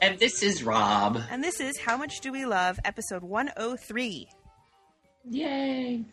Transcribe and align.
And 0.00 0.18
this 0.18 0.42
is 0.42 0.62
Rob. 0.62 1.20
And 1.30 1.42
this 1.42 1.60
is 1.60 1.78
How 1.78 1.96
Much 1.96 2.20
Do 2.20 2.30
We 2.30 2.44
Love, 2.44 2.78
episode 2.84 3.22
103. 3.22 4.28
Yay. 5.30 6.04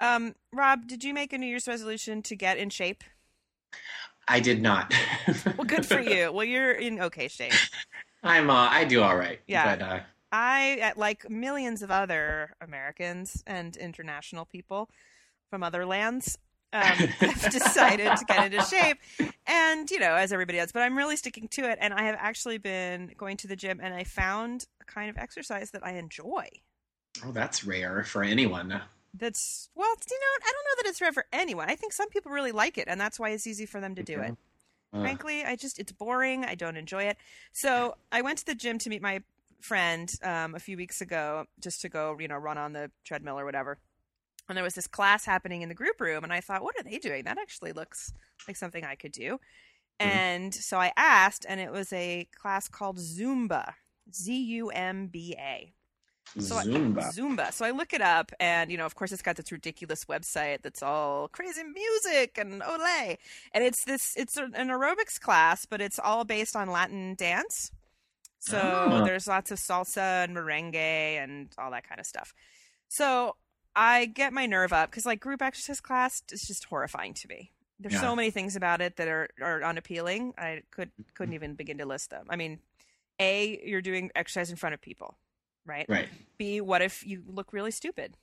Um, 0.00 0.34
Rob, 0.52 0.86
did 0.86 1.04
you 1.04 1.12
make 1.12 1.32
a 1.32 1.38
New 1.38 1.46
Year's 1.46 1.68
resolution 1.68 2.22
to 2.22 2.36
get 2.36 2.56
in 2.56 2.70
shape? 2.70 3.04
I 4.28 4.40
did 4.40 4.62
not. 4.62 4.92
Well, 5.56 5.66
good 5.66 5.86
for 5.86 6.00
you. 6.00 6.32
Well, 6.36 6.44
you're 6.44 6.72
in 6.72 7.00
okay 7.00 7.28
shape. 7.28 7.52
I'm 8.22 8.50
uh 8.50 8.68
I 8.70 8.84
do 8.84 9.02
all 9.02 9.16
right. 9.16 9.38
Yeah. 9.46 9.76
But 9.76 9.84
uh 9.84 10.00
I, 10.32 10.80
uh, 10.82 10.90
like 10.96 11.30
millions 11.30 11.82
of 11.82 11.90
other 11.90 12.54
Americans 12.60 13.44
and 13.46 13.76
international 13.76 14.44
people 14.44 14.90
from 15.48 15.62
other 15.62 15.86
lands, 15.86 16.36
um, 16.72 16.82
have 16.82 17.50
decided 17.50 18.16
to 18.16 18.24
get 18.24 18.52
into 18.52 18.64
shape. 18.64 18.98
And, 19.46 19.90
you 19.90 19.98
know, 19.98 20.14
as 20.14 20.32
everybody 20.32 20.58
does, 20.58 20.72
but 20.72 20.82
I'm 20.82 20.96
really 20.96 21.16
sticking 21.16 21.48
to 21.48 21.70
it. 21.70 21.78
And 21.80 21.94
I 21.94 22.02
have 22.02 22.16
actually 22.18 22.58
been 22.58 23.12
going 23.16 23.36
to 23.38 23.46
the 23.46 23.56
gym 23.56 23.80
and 23.82 23.94
I 23.94 24.04
found 24.04 24.66
a 24.80 24.84
kind 24.84 25.08
of 25.10 25.16
exercise 25.16 25.70
that 25.72 25.84
I 25.84 25.92
enjoy. 25.92 26.48
oh 27.24 27.32
that's 27.32 27.64
rare 27.64 28.02
for 28.04 28.22
anyone. 28.22 28.80
That's, 29.14 29.70
well, 29.74 29.88
you 29.88 30.18
know, 30.18 30.46
I 30.46 30.52
don't 30.52 30.64
know 30.64 30.82
that 30.82 30.88
it's 30.90 31.00
rare 31.00 31.12
for 31.12 31.24
anyone. 31.32 31.70
I 31.70 31.74
think 31.74 31.94
some 31.94 32.10
people 32.10 32.30
really 32.32 32.52
like 32.52 32.76
it, 32.76 32.86
and 32.86 33.00
that's 33.00 33.18
why 33.18 33.30
it's 33.30 33.46
easy 33.46 33.64
for 33.64 33.80
them 33.80 33.94
to 33.94 34.02
do 34.02 34.20
it. 34.20 34.36
Uh, 34.92 35.00
Frankly, 35.00 35.42
I 35.42 35.56
just 35.56 35.78
it's 35.78 35.92
boring. 35.92 36.44
I 36.44 36.54
don't 36.54 36.76
enjoy 36.76 37.04
it. 37.04 37.16
So 37.52 37.96
I 38.12 38.20
went 38.20 38.38
to 38.40 38.46
the 38.46 38.54
gym 38.54 38.76
to 38.78 38.90
meet 38.90 39.00
my 39.00 39.22
friend 39.60 40.12
um, 40.22 40.54
a 40.54 40.58
few 40.58 40.76
weeks 40.76 41.00
ago, 41.00 41.46
just 41.60 41.80
to 41.80 41.88
go, 41.88 42.16
you 42.20 42.28
know, 42.28 42.36
run 42.36 42.58
on 42.58 42.72
the 42.74 42.90
treadmill 43.04 43.38
or 43.38 43.46
whatever. 43.46 43.78
And 44.48 44.56
there 44.56 44.64
was 44.64 44.74
this 44.74 44.86
class 44.86 45.24
happening 45.24 45.62
in 45.62 45.68
the 45.68 45.74
group 45.74 46.00
room, 46.00 46.22
and 46.24 46.32
I 46.32 46.40
thought, 46.40 46.62
what 46.62 46.76
are 46.78 46.82
they 46.82 46.98
doing? 46.98 47.24
That 47.24 47.38
actually 47.38 47.72
looks 47.72 48.12
like 48.46 48.56
something 48.56 48.84
I 48.84 48.94
could 48.94 49.12
do. 49.12 49.40
Mhm. 50.00 50.06
And 50.06 50.54
so 50.54 50.78
I 50.78 50.92
asked, 50.96 51.44
and 51.48 51.58
it 51.60 51.72
was 51.72 51.92
a 51.92 52.28
class 52.34 52.68
called 52.68 52.98
Zumba, 52.98 53.74
Z 54.12 54.32
U 54.34 54.68
M 54.70 55.08
B 55.08 55.34
A. 55.38 55.72
So 56.40 56.56
I- 56.56 56.64
Zumba. 56.64 57.14
Zumba. 57.14 57.52
So 57.52 57.64
I 57.64 57.70
look 57.70 57.92
it 57.92 58.02
up, 58.02 58.30
and 58.38 58.70
you 58.70 58.76
know, 58.76 58.84
of 58.86 58.94
course, 58.94 59.10
it's 59.12 59.22
got 59.22 59.36
this 59.36 59.50
ridiculous 59.50 60.04
website 60.06 60.62
that's 60.62 60.82
all 60.82 61.28
crazy 61.28 61.62
music 61.64 62.36
and 62.36 62.62
ole, 62.62 63.16
and 63.52 63.64
it's 63.64 63.84
this. 63.84 64.14
It's 64.16 64.36
an 64.36 64.52
aerobics 64.52 65.18
class, 65.20 65.66
but 65.66 65.80
it's 65.80 65.98
all 65.98 66.24
based 66.24 66.54
on 66.56 66.68
Latin 66.70 67.14
dance. 67.14 67.70
So 68.40 68.58
Ah. 68.60 69.04
there's 69.04 69.26
lots 69.26 69.50
of 69.50 69.58
salsa 69.58 70.24
and 70.24 70.36
merengue 70.36 70.74
and 70.76 71.48
all 71.58 71.70
that 71.70 71.88
kind 71.88 72.00
of 72.00 72.06
stuff. 72.06 72.34
So 72.88 73.36
I 73.76 74.06
get 74.06 74.32
my 74.32 74.46
nerve 74.46 74.72
up 74.72 74.90
because 74.90 75.04
like 75.04 75.20
group 75.20 75.42
exercise 75.42 75.80
class 75.80 76.22
is 76.32 76.46
just 76.46 76.64
horrifying 76.64 77.12
to 77.14 77.28
me. 77.28 77.52
There's 77.78 77.92
Yeah. 77.94 78.00
so 78.00 78.16
many 78.16 78.30
things 78.30 78.56
about 78.56 78.80
it 78.80 78.96
that 78.96 79.06
are, 79.06 79.28
are 79.42 79.62
unappealing. 79.62 80.32
I 80.38 80.62
could 80.70 80.90
couldn't 81.14 81.32
mm-hmm. 81.32 81.34
even 81.34 81.54
begin 81.54 81.78
to 81.78 81.84
list 81.86 82.08
them. 82.10 82.26
I 82.30 82.36
mean, 82.36 82.58
a 83.20 83.60
you're 83.64 83.82
doing 83.82 84.10
exercise 84.16 84.50
in 84.50 84.56
front 84.56 84.72
of 84.74 84.80
people, 84.80 85.18
right? 85.66 85.84
Right. 85.88 86.08
B, 86.38 86.62
what 86.62 86.80
if 86.80 87.06
you 87.06 87.22
look 87.26 87.52
really 87.52 87.70
stupid? 87.70 88.16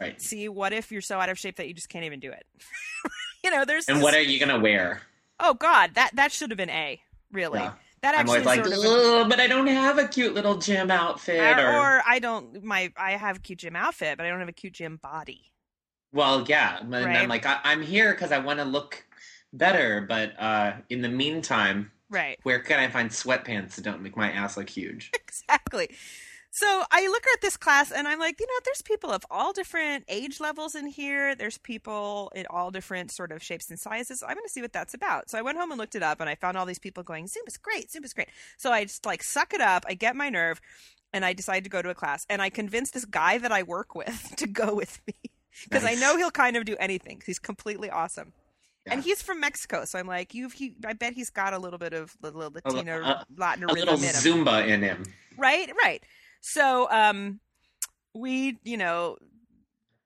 Right. 0.00 0.20
C, 0.20 0.48
what 0.48 0.72
if 0.72 0.90
you're 0.90 1.02
so 1.02 1.20
out 1.20 1.28
of 1.28 1.38
shape 1.38 1.56
that 1.56 1.68
you 1.68 1.74
just 1.74 1.88
can't 1.90 2.04
even 2.06 2.18
do 2.18 2.32
it? 2.32 2.46
you 3.44 3.50
know, 3.50 3.64
there's 3.66 3.86
And 3.88 3.98
this- 3.98 4.02
what 4.02 4.14
are 4.14 4.22
you 4.22 4.40
gonna 4.40 4.58
wear? 4.58 5.02
oh 5.38 5.52
god, 5.52 5.94
that 5.94 6.12
that 6.14 6.32
should 6.32 6.50
have 6.50 6.56
been 6.58 6.70
A, 6.70 7.02
really. 7.30 7.60
Yeah. 7.60 7.74
That 8.04 8.14
I'm 8.14 8.28
always 8.28 8.44
like, 8.44 8.62
but 8.64 9.40
I 9.40 9.46
don't 9.46 9.66
have 9.66 9.98
a 9.98 10.06
cute 10.06 10.34
little 10.34 10.58
gym 10.58 10.90
outfit 10.90 11.58
or, 11.58 11.66
or, 11.68 12.02
I 12.06 12.18
don't 12.18 12.62
my 12.62 12.92
I 12.96 13.12
have 13.12 13.36
a 13.36 13.40
cute 13.40 13.60
gym 13.60 13.76
outfit, 13.76 14.18
but 14.18 14.26
I 14.26 14.30
don't 14.30 14.40
have 14.40 14.48
a 14.48 14.52
cute 14.52 14.74
gym 14.74 14.98
body. 15.02 15.50
well, 16.12 16.44
yeah. 16.48 16.78
And 16.80 16.92
Right. 16.92 17.16
I'm 17.16 17.28
like, 17.28 17.46
I- 17.46 17.60
I'm 17.64 17.82
here 17.82 18.12
because 18.12 18.32
I 18.32 18.38
want 18.38 18.58
to 18.60 18.64
look 18.64 19.04
better, 19.52 20.00
but 20.08 20.38
uh 20.40 20.74
in 20.90 21.02
the 21.02 21.08
meantime, 21.08 21.90
Right. 22.10 22.38
where 22.42 22.60
can 22.60 22.78
I 22.80 22.88
find 22.88 23.10
sweatpants 23.10 23.74
that 23.76 23.82
don't 23.84 24.02
make 24.02 24.16
my 24.16 24.30
ass 24.30 24.56
look 24.56 24.68
huge? 24.68 25.10
exactly. 25.14 25.90
So 26.56 26.84
I 26.92 27.08
look 27.08 27.24
at 27.34 27.40
this 27.40 27.56
class 27.56 27.90
and 27.90 28.06
I'm 28.06 28.20
like, 28.20 28.38
you 28.38 28.46
know, 28.46 28.60
there's 28.64 28.80
people 28.80 29.10
of 29.10 29.26
all 29.28 29.52
different 29.52 30.04
age 30.08 30.38
levels 30.38 30.76
in 30.76 30.86
here. 30.86 31.34
There's 31.34 31.58
people 31.58 32.30
in 32.32 32.46
all 32.48 32.70
different 32.70 33.10
sort 33.10 33.32
of 33.32 33.42
shapes 33.42 33.70
and 33.70 33.78
sizes. 33.78 34.22
I'm 34.22 34.36
going 34.36 34.46
to 34.46 34.52
see 34.52 34.62
what 34.62 34.72
that's 34.72 34.94
about. 34.94 35.28
So 35.28 35.36
I 35.36 35.42
went 35.42 35.58
home 35.58 35.72
and 35.72 35.80
looked 35.80 35.96
it 35.96 36.02
up 36.04 36.20
and 36.20 36.30
I 36.30 36.36
found 36.36 36.56
all 36.56 36.64
these 36.64 36.78
people 36.78 37.02
going, 37.02 37.24
Zumba's 37.24 37.56
great, 37.56 37.90
Zumba's 37.90 38.12
great. 38.12 38.28
So 38.56 38.70
I 38.70 38.84
just 38.84 39.04
like 39.04 39.24
suck 39.24 39.52
it 39.52 39.60
up. 39.60 39.84
I 39.88 39.94
get 39.94 40.14
my 40.14 40.28
nerve 40.28 40.60
and 41.12 41.24
I 41.24 41.32
decide 41.32 41.64
to 41.64 41.70
go 41.70 41.82
to 41.82 41.88
a 41.90 41.94
class. 41.94 42.24
And 42.30 42.40
I 42.40 42.50
convince 42.50 42.92
this 42.92 43.04
guy 43.04 43.36
that 43.38 43.50
I 43.50 43.64
work 43.64 43.96
with 43.96 44.34
to 44.36 44.46
go 44.46 44.76
with 44.76 45.00
me 45.08 45.14
because 45.64 45.84
I 45.84 45.94
know 45.94 46.16
he'll 46.16 46.30
kind 46.30 46.56
of 46.56 46.64
do 46.64 46.76
anything. 46.78 47.20
He's 47.26 47.40
completely 47.40 47.90
awesome. 47.90 48.32
And 48.86 49.02
he's 49.02 49.22
from 49.22 49.40
Mexico, 49.40 49.86
so 49.86 49.98
I'm 49.98 50.06
like, 50.06 50.34
you've. 50.34 50.52
He, 50.52 50.74
I 50.84 50.92
bet 50.92 51.14
he's 51.14 51.30
got 51.30 51.54
a 51.54 51.58
little 51.58 51.78
bit 51.78 51.94
of 51.94 52.14
little 52.20 52.42
li- 52.42 52.60
Latino, 52.66 53.00
a- 53.02 53.24
Latin 53.34 53.64
A 53.64 53.72
little 53.72 53.96
rhythm 53.96 54.10
in 54.10 54.14
him 54.14 54.44
Zumba 54.44 54.68
in 54.68 54.82
him. 54.82 55.04
right 55.38 55.72
right 55.82 56.02
so 56.46 56.86
um 56.90 57.40
we 58.14 58.58
you 58.64 58.76
know 58.76 59.16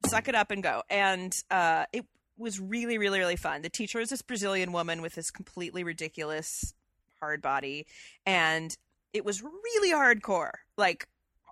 suck 0.06 0.28
it 0.28 0.34
up 0.36 0.50
and 0.52 0.62
go. 0.62 0.82
And 0.88 1.32
uh 1.50 1.86
it 1.92 2.06
was 2.36 2.60
really 2.60 2.96
really 2.98 3.18
really 3.18 3.36
fun. 3.36 3.62
The 3.62 3.68
teacher 3.68 3.98
was 3.98 4.10
this 4.10 4.22
brazilian 4.22 4.72
woman 4.72 5.02
with 5.02 5.14
this 5.14 5.30
completely 5.30 5.82
ridiculous 5.82 6.72
hard 7.20 7.42
body. 7.42 7.86
And 8.24 8.70
it 9.12 9.24
was 9.24 9.42
really 9.42 9.90
hardcore 9.92 10.52
like 10.76 11.08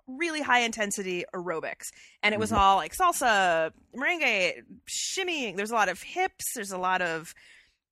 really 0.07 0.41
high 0.41 0.61
intensity 0.61 1.25
aerobics. 1.35 1.89
And 2.23 2.33
it 2.33 2.39
was 2.39 2.51
Mhm. 2.51 2.57
all 2.57 2.77
like 2.77 2.95
salsa 2.95 3.71
merengue 3.93 4.63
shimmying 4.87 5.57
there's 5.57 5.71
a 5.71 5.75
lot 5.75 5.89
of 5.89 6.01
hips. 6.01 6.45
There's 6.55 6.71
a 6.71 6.77
lot 6.77 7.01
of 7.01 7.35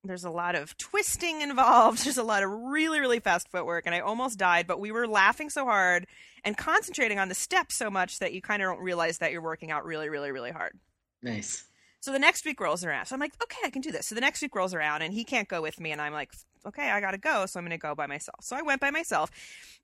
there's 0.06 0.24
a 0.24 0.30
lot 0.30 0.54
of 0.54 0.76
twisting 0.76 1.40
involved. 1.40 1.98
There's 2.04 2.18
a 2.18 2.22
lot 2.22 2.42
of 2.42 2.50
really, 2.50 3.00
really 3.00 3.20
fast 3.20 3.48
footwork, 3.48 3.86
and 3.86 3.94
I 3.94 4.00
almost 4.00 4.38
died. 4.38 4.66
But 4.66 4.80
we 4.80 4.92
were 4.92 5.06
laughing 5.06 5.50
so 5.50 5.64
hard 5.64 6.06
and 6.44 6.56
concentrating 6.56 7.18
on 7.18 7.28
the 7.28 7.34
steps 7.34 7.76
so 7.76 7.90
much 7.90 8.18
that 8.18 8.32
you 8.32 8.40
kind 8.40 8.62
of 8.62 8.68
don't 8.68 8.82
realize 8.82 9.18
that 9.18 9.32
you're 9.32 9.42
working 9.42 9.70
out 9.70 9.84
really, 9.84 10.08
really, 10.08 10.30
really 10.30 10.50
hard. 10.50 10.78
Nice. 11.22 11.66
So 12.00 12.12
the 12.12 12.18
next 12.18 12.44
week 12.44 12.60
rolls 12.60 12.84
around. 12.84 13.06
So 13.06 13.14
I'm 13.14 13.20
like, 13.20 13.34
okay, 13.42 13.60
I 13.64 13.70
can 13.70 13.82
do 13.82 13.90
this. 13.90 14.06
So 14.06 14.14
the 14.14 14.20
next 14.20 14.42
week 14.42 14.54
rolls 14.54 14.74
around, 14.74 15.02
and 15.02 15.12
he 15.12 15.24
can't 15.24 15.48
go 15.48 15.60
with 15.60 15.80
me, 15.80 15.92
and 15.92 16.00
I'm 16.00 16.12
like, 16.12 16.32
okay, 16.66 16.90
I 16.90 17.00
gotta 17.00 17.18
go. 17.18 17.46
So 17.46 17.58
I'm 17.58 17.64
gonna 17.64 17.78
go 17.78 17.94
by 17.94 18.06
myself. 18.06 18.44
So 18.44 18.56
I 18.56 18.62
went 18.62 18.80
by 18.80 18.90
myself. 18.90 19.30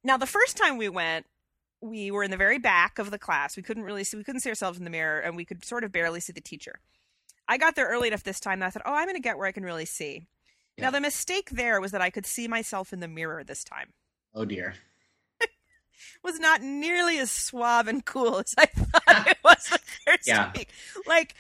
Now 0.05 0.17
the 0.17 0.27
first 0.27 0.57
time 0.57 0.77
we 0.77 0.89
went. 0.89 1.27
We 1.85 2.13
were 2.13 2.23
in 2.23 2.31
the 2.31 2.37
very 2.37 2.61
back 2.61 3.01
of 3.01 3.11
the 3.11 3.19
class. 3.19 3.57
We 3.57 3.65
couldn't 3.65 3.83
really 3.83 4.05
see. 4.05 4.17
We 4.17 4.23
couldn't 4.23 4.43
see 4.43 4.51
ourselves 4.51 4.79
in 4.79 4.85
the 4.85 4.91
mirror, 4.91 5.19
and 5.19 5.35
we 5.35 5.45
could 5.45 5.65
sort 5.65 5.83
of 5.83 5.91
barely 5.91 6.21
see 6.21 6.33
the 6.33 6.41
teacher. 6.41 6.79
I 7.49 7.59
got 7.59 7.75
there 7.75 7.89
early 7.89 8.09
enough 8.09 8.23
this 8.23 8.41
time 8.41 8.61
that 8.61 8.67
I 8.67 8.71
thought, 8.71 8.83
oh, 8.87 8.95
I'm 8.95 9.05
going 9.07 9.17
to 9.17 9.21
get 9.23 9.37
where 9.39 9.47
I 9.47 9.53
can 9.53 9.65
really 9.65 9.85
see. 9.85 10.27
Yeah. 10.79 10.85
Now, 10.85 10.91
the 10.93 11.01
mistake 11.01 11.51
there 11.51 11.81
was 11.81 11.91
that 11.93 12.01
I 12.01 12.11
could 12.11 12.25
see 12.27 12.49
myself 12.49 12.93
in 12.93 13.01
the 13.01 13.09
mirror 13.09 13.45
this 13.45 13.63
time. 13.65 13.93
Oh 14.35 14.45
dear. 14.45 14.75
was 16.25 16.39
not 16.39 16.63
nearly 16.63 17.19
as 17.19 17.31
suave 17.31 17.89
and 17.89 18.05
cool 18.05 18.39
as 18.39 18.55
I 18.59 18.67
thought 18.75 19.27
it 19.29 19.37
was 19.45 19.65
the 19.71 19.79
first 20.07 20.27
Yeah. 20.27 20.51
week. 20.57 20.69
Like, 21.07 21.35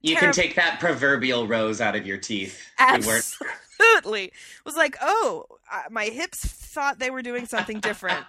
You 0.00 0.16
Terrib- 0.16 0.20
can 0.20 0.32
take 0.32 0.54
that 0.56 0.80
proverbial 0.80 1.46
rose 1.46 1.80
out 1.80 1.96
of 1.96 2.06
your 2.06 2.18
teeth. 2.18 2.64
Absolutely. 2.78 4.32
Was 4.64 4.76
like, 4.76 4.96
oh, 5.02 5.44
uh, 5.70 5.82
my 5.90 6.06
hips 6.06 6.46
thought 6.46 6.98
they 6.98 7.10
were 7.10 7.22
doing 7.22 7.46
something 7.46 7.80
different. 7.80 8.24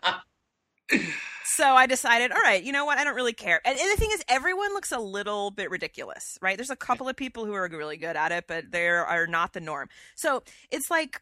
So 1.46 1.74
I 1.74 1.88
decided, 1.88 2.32
all 2.32 2.42
right, 2.42 2.64
you 2.64 2.72
know 2.72 2.86
what? 2.86 3.00
I 3.00 3.04
don't 3.04 3.16
really 3.16 3.34
care. 3.34 3.60
And, 3.66 3.78
and 3.78 3.92
the 3.92 3.98
thing 3.98 4.12
is, 4.14 4.24
everyone 4.30 4.74
looks 4.74 4.92
a 4.92 5.00
little 5.00 5.50
bit 5.50 5.72
ridiculous, 5.72 6.38
right? 6.42 6.56
There's 6.56 6.70
a 6.70 6.76
couple 6.76 7.10
of 7.10 7.16
people 7.16 7.46
who 7.46 7.54
are 7.54 7.68
really 7.68 7.98
good 7.98 8.16
at 8.16 8.32
it, 8.32 8.46
but 8.48 8.72
they 8.72 8.88
are 8.88 9.26
not 9.28 9.54
the 9.54 9.60
norm. 9.60 9.90
So 10.16 10.44
it's 10.70 10.92
like, 10.92 11.22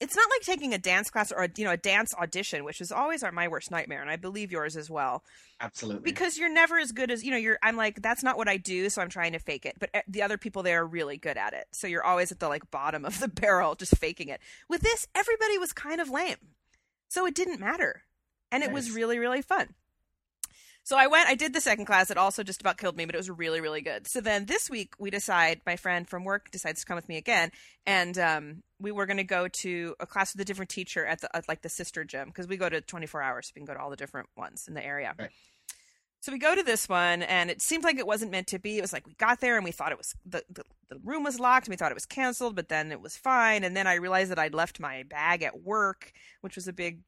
it's 0.00 0.14
not 0.14 0.28
like 0.30 0.42
taking 0.42 0.72
a 0.74 0.78
dance 0.78 1.10
class 1.10 1.32
or 1.32 1.44
a, 1.44 1.48
you 1.56 1.64
know 1.64 1.72
a 1.72 1.76
dance 1.76 2.14
audition, 2.14 2.64
which 2.64 2.80
is 2.80 2.92
always 2.92 3.22
our, 3.22 3.32
my 3.32 3.48
worst 3.48 3.70
nightmare, 3.70 4.00
and 4.00 4.10
I 4.10 4.16
believe 4.16 4.52
yours 4.52 4.76
as 4.76 4.88
well, 4.88 5.24
Absolutely. 5.60 6.02
because 6.02 6.38
you're 6.38 6.52
never 6.52 6.78
as 6.78 6.92
good 6.92 7.10
as 7.10 7.24
you 7.24 7.30
know. 7.30 7.36
You're 7.36 7.58
I'm 7.62 7.76
like 7.76 8.00
that's 8.00 8.22
not 8.22 8.36
what 8.36 8.48
I 8.48 8.58
do, 8.58 8.90
so 8.90 9.02
I'm 9.02 9.08
trying 9.08 9.32
to 9.32 9.38
fake 9.38 9.66
it. 9.66 9.76
But 9.78 9.90
uh, 9.92 10.00
the 10.06 10.22
other 10.22 10.38
people 10.38 10.62
there 10.62 10.82
are 10.82 10.86
really 10.86 11.16
good 11.16 11.36
at 11.36 11.52
it, 11.52 11.66
so 11.72 11.86
you're 11.86 12.04
always 12.04 12.30
at 12.30 12.38
the 12.38 12.48
like 12.48 12.70
bottom 12.70 13.04
of 13.04 13.18
the 13.18 13.28
barrel, 13.40 13.74
just 13.74 13.96
faking 13.96 14.28
it. 14.28 14.40
With 14.68 14.82
this, 14.82 15.08
everybody 15.14 15.58
was 15.58 15.72
kind 15.72 16.00
of 16.00 16.10
lame, 16.10 16.36
so 17.08 17.26
it 17.26 17.34
didn't 17.34 17.58
matter, 17.60 18.02
and 18.50 18.62
it 18.62 18.72
was 18.72 18.90
really 18.90 19.18
really 19.18 19.42
fun. 19.42 19.68
So 20.88 20.96
I 20.96 21.06
went, 21.06 21.28
I 21.28 21.34
did 21.34 21.52
the 21.52 21.60
second 21.60 21.84
class. 21.84 22.10
It 22.10 22.16
also 22.16 22.42
just 22.42 22.62
about 22.62 22.78
killed 22.78 22.96
me, 22.96 23.04
but 23.04 23.14
it 23.14 23.18
was 23.18 23.28
really, 23.28 23.60
really 23.60 23.82
good. 23.82 24.06
So 24.06 24.22
then 24.22 24.46
this 24.46 24.70
week 24.70 24.94
we 24.98 25.10
decide, 25.10 25.60
my 25.66 25.76
friend 25.76 26.08
from 26.08 26.24
work 26.24 26.50
decides 26.50 26.80
to 26.80 26.86
come 26.86 26.96
with 26.96 27.10
me 27.10 27.18
again, 27.18 27.50
and 27.84 28.16
um, 28.16 28.62
we 28.80 28.90
were 28.90 29.04
going 29.04 29.18
to 29.18 29.22
go 29.22 29.48
to 29.48 29.94
a 30.00 30.06
class 30.06 30.32
with 30.32 30.40
a 30.40 30.46
different 30.46 30.70
teacher 30.70 31.04
at 31.04 31.20
the 31.20 31.36
at 31.36 31.46
like 31.46 31.60
the 31.60 31.68
sister 31.68 32.04
gym 32.04 32.28
because 32.28 32.48
we 32.48 32.56
go 32.56 32.70
to 32.70 32.80
24 32.80 33.20
hours. 33.20 33.48
So 33.48 33.52
we 33.54 33.58
can 33.58 33.66
go 33.66 33.74
to 33.74 33.80
all 33.80 33.90
the 33.90 33.96
different 33.96 34.30
ones 34.34 34.64
in 34.66 34.72
the 34.72 34.82
area. 34.82 35.14
Right. 35.18 35.28
So 36.20 36.32
we 36.32 36.38
go 36.38 36.54
to 36.54 36.62
this 36.62 36.88
one, 36.88 37.22
and 37.22 37.50
it 37.50 37.60
seemed 37.60 37.84
like 37.84 37.98
it 37.98 38.06
wasn't 38.06 38.30
meant 38.30 38.46
to 38.46 38.58
be. 38.58 38.78
It 38.78 38.80
was 38.80 38.94
like 38.94 39.06
we 39.06 39.12
got 39.12 39.40
there 39.40 39.56
and 39.56 39.64
we 39.66 39.72
thought 39.72 39.92
it 39.92 39.98
was 39.98 40.14
the, 40.24 40.42
the 40.48 40.64
the 40.88 40.98
room 41.04 41.22
was 41.22 41.38
locked, 41.38 41.66
and 41.66 41.72
we 41.72 41.76
thought 41.76 41.92
it 41.92 41.96
was 41.96 42.06
canceled, 42.06 42.56
but 42.56 42.70
then 42.70 42.92
it 42.92 43.02
was 43.02 43.14
fine. 43.14 43.62
And 43.62 43.76
then 43.76 43.86
I 43.86 43.96
realized 43.96 44.30
that 44.30 44.38
I'd 44.38 44.54
left 44.54 44.80
my 44.80 45.02
bag 45.02 45.42
at 45.42 45.62
work, 45.62 46.12
which 46.40 46.56
was 46.56 46.66
a 46.66 46.72
big 46.72 47.00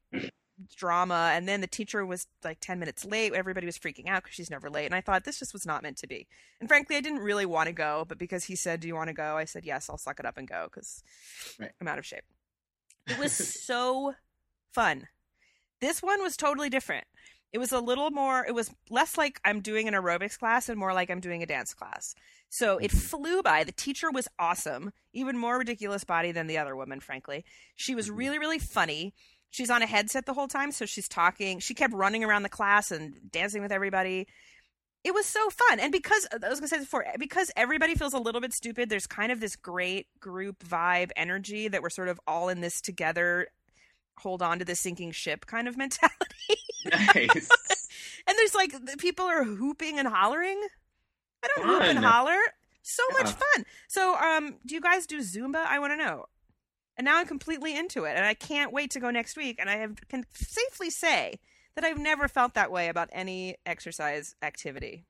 drama. 0.75 1.31
And 1.33 1.47
then 1.47 1.61
the 1.61 1.67
teacher 1.67 2.05
was 2.05 2.27
like 2.43 2.59
10 2.59 2.79
minutes 2.79 3.05
late. 3.05 3.33
Everybody 3.33 3.65
was 3.65 3.77
freaking 3.77 4.07
out 4.07 4.23
because 4.23 4.35
she's 4.35 4.49
never 4.49 4.69
late. 4.69 4.85
And 4.85 4.95
I 4.95 5.01
thought 5.01 5.23
this 5.23 5.39
just 5.39 5.53
was 5.53 5.65
not 5.65 5.83
meant 5.83 5.97
to 5.97 6.07
be. 6.07 6.27
And 6.59 6.69
frankly, 6.69 6.95
I 6.95 7.01
didn't 7.01 7.19
really 7.19 7.45
want 7.45 7.67
to 7.67 7.73
go, 7.73 8.05
but 8.07 8.17
because 8.17 8.45
he 8.45 8.55
said, 8.55 8.79
Do 8.79 8.87
you 8.87 8.95
want 8.95 9.07
to 9.09 9.13
go? 9.13 9.37
I 9.37 9.45
said, 9.45 9.65
Yes, 9.65 9.89
I'll 9.89 9.97
suck 9.97 10.19
it 10.19 10.25
up 10.25 10.37
and 10.37 10.47
go 10.47 10.67
because 10.71 11.03
Right. 11.59 11.71
I'm 11.79 11.87
out 11.87 11.99
of 11.99 12.05
shape. 12.05 12.23
It 13.07 13.17
was 13.17 13.31
so 13.65 14.15
fun. 14.73 15.07
This 15.79 16.01
one 16.01 16.21
was 16.21 16.37
totally 16.37 16.69
different. 16.69 17.05
It 17.53 17.57
was 17.57 17.71
a 17.73 17.79
little 17.79 18.11
more, 18.11 18.45
it 18.45 18.55
was 18.55 18.71
less 18.89 19.17
like 19.17 19.41
I'm 19.43 19.59
doing 19.59 19.87
an 19.89 19.93
aerobics 19.93 20.39
class 20.39 20.69
and 20.69 20.79
more 20.79 20.93
like 20.93 21.09
I'm 21.09 21.19
doing 21.19 21.43
a 21.43 21.45
dance 21.45 21.73
class. 21.73 22.15
So 22.49 22.77
it 22.77 22.91
Mhm. 22.91 23.01
flew 23.01 23.41
by. 23.43 23.63
The 23.65 23.71
teacher 23.73 24.09
was 24.09 24.27
awesome, 24.39 24.93
even 25.11 25.37
more 25.37 25.57
ridiculous 25.57 26.03
body 26.05 26.31
than 26.31 26.47
the 26.47 26.57
other 26.57 26.75
woman, 26.77 26.99
frankly. 27.01 27.43
She 27.75 27.93
was 27.95 28.09
Mhm. 28.09 28.17
really, 28.17 28.39
really 28.39 28.59
funny. 28.59 29.13
She's 29.51 29.69
on 29.69 29.81
a 29.81 29.85
headset 29.85 30.25
the 30.25 30.33
whole 30.33 30.47
time, 30.47 30.71
so 30.71 30.85
she's 30.85 31.07
talking. 31.07 31.59
She 31.59 31.73
kept 31.73 31.93
running 31.93 32.23
around 32.23 32.43
the 32.43 32.49
class 32.49 32.89
and 32.89 33.13
dancing 33.31 33.61
with 33.61 33.71
everybody. 33.71 34.27
It 35.03 35.13
was 35.13 35.25
so 35.25 35.49
fun. 35.49 35.79
And 35.79 35.91
because, 35.91 36.27
I 36.31 36.47
was 36.47 36.59
going 36.59 36.69
to 36.69 36.75
say 36.75 36.79
before, 36.79 37.05
because 37.19 37.51
everybody 37.57 37.95
feels 37.95 38.13
a 38.13 38.19
little 38.19 38.39
bit 38.39 38.53
stupid, 38.53 38.89
there's 38.89 39.07
kind 39.07 39.31
of 39.31 39.41
this 39.41 39.57
great 39.57 40.07
group 40.19 40.63
vibe 40.63 41.11
energy 41.17 41.67
that 41.67 41.81
we're 41.81 41.89
sort 41.89 42.07
of 42.07 42.19
all 42.25 42.49
in 42.49 42.61
this 42.61 42.79
together, 42.79 43.47
hold 44.17 44.41
on 44.41 44.59
to 44.59 44.65
the 44.65 44.75
sinking 44.75 45.11
ship 45.11 45.45
kind 45.45 45.67
of 45.67 45.77
mentality. 45.77 46.15
Nice. 46.89 47.49
And 48.27 48.37
there's 48.37 48.53
like 48.53 48.71
the 48.71 48.97
people 48.97 49.25
are 49.25 49.43
hooping 49.43 49.97
and 49.97 50.07
hollering. 50.07 50.61
I 51.43 51.47
don't 51.55 51.65
hoop 51.65 51.81
and 51.81 51.99
holler. 51.99 52.37
So 52.83 53.03
much 53.13 53.31
fun. 53.31 53.65
So, 53.87 54.15
um, 54.15 54.57
do 54.65 54.75
you 54.75 54.81
guys 54.81 55.07
do 55.07 55.19
Zumba? 55.21 55.65
I 55.65 55.79
want 55.79 55.93
to 55.93 55.97
know. 55.97 56.27
And 56.97 57.05
now 57.05 57.17
I'm 57.17 57.27
completely 57.27 57.75
into 57.75 58.03
it, 58.05 58.15
and 58.17 58.25
I 58.25 58.33
can't 58.33 58.73
wait 58.73 58.91
to 58.91 58.99
go 58.99 59.09
next 59.11 59.37
week. 59.37 59.57
And 59.59 59.69
I 59.69 59.77
have, 59.77 59.95
can 60.09 60.25
safely 60.33 60.89
say 60.89 61.39
that 61.75 61.83
I've 61.85 61.97
never 61.97 62.27
felt 62.27 62.53
that 62.55 62.71
way 62.71 62.89
about 62.89 63.09
any 63.13 63.57
exercise 63.65 64.35
activity. 64.41 65.05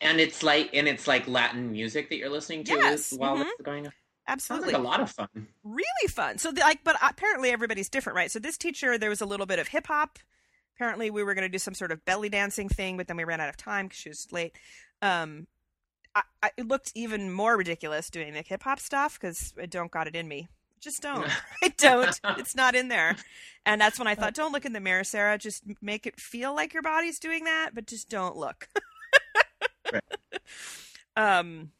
and 0.00 0.20
it's 0.20 0.42
like 0.42 0.70
and 0.74 0.86
it's 0.88 1.06
like 1.06 1.26
Latin 1.28 1.72
music 1.72 2.08
that 2.10 2.16
you're 2.18 2.30
listening 2.30 2.64
to 2.64 2.76
Yes, 2.76 3.12
while 3.16 3.36
mhm. 3.36 3.42
it's 3.42 3.62
going 3.62 3.86
on. 3.86 3.92
Absolutely, 4.28 4.74
like 4.74 4.76
a 4.76 4.78
lot 4.78 5.00
of 5.00 5.10
fun. 5.10 5.48
really 5.64 6.08
fun. 6.08 6.38
So, 6.38 6.52
the, 6.52 6.60
like, 6.60 6.84
but 6.84 6.96
apparently 7.02 7.50
everybody's 7.50 7.88
different, 7.88 8.16
right? 8.16 8.30
So, 8.30 8.38
this 8.38 8.58
teacher, 8.58 8.98
there 8.98 9.08
was 9.10 9.20
a 9.22 9.26
little 9.26 9.46
bit 9.46 9.58
of 9.58 9.68
hip 9.68 9.86
hop. 9.86 10.18
Apparently, 10.76 11.10
we 11.10 11.24
were 11.24 11.34
going 11.34 11.44
to 11.46 11.48
do 11.48 11.58
some 11.58 11.74
sort 11.74 11.92
of 11.92 12.04
belly 12.04 12.28
dancing 12.28 12.68
thing, 12.68 12.96
but 12.98 13.08
then 13.08 13.16
we 13.16 13.24
ran 13.24 13.40
out 13.40 13.48
of 13.48 13.56
time 13.56 13.86
because 13.86 13.98
she 13.98 14.08
was 14.10 14.28
late. 14.30 14.54
Um, 15.02 15.46
I, 16.14 16.22
I, 16.42 16.50
it 16.58 16.68
looked 16.68 16.92
even 16.94 17.32
more 17.32 17.56
ridiculous 17.56 18.10
doing 18.10 18.34
the 18.34 18.42
hip 18.42 18.62
hop 18.62 18.80
stuff 18.80 19.18
because 19.18 19.54
I 19.60 19.66
don't 19.66 19.90
got 19.90 20.06
it 20.06 20.14
in 20.14 20.28
me. 20.28 20.48
Just 20.80 21.02
don't. 21.02 21.28
I 21.62 21.68
don't. 21.76 22.20
It's 22.38 22.54
not 22.54 22.74
in 22.74 22.88
there. 22.88 23.16
And 23.66 23.80
that's 23.80 23.98
when 23.98 24.08
I 24.08 24.14
thought, 24.14 24.34
don't 24.34 24.52
look 24.52 24.64
in 24.64 24.72
the 24.72 24.80
mirror, 24.80 25.04
Sarah. 25.04 25.38
Just 25.38 25.64
make 25.82 26.06
it 26.06 26.20
feel 26.20 26.54
like 26.54 26.72
your 26.72 26.82
body's 26.82 27.18
doing 27.18 27.44
that, 27.44 27.70
but 27.74 27.86
just 27.86 28.08
don't 28.08 28.36
look. 28.36 28.68
Right. 29.92 30.02
Um, 31.16 31.72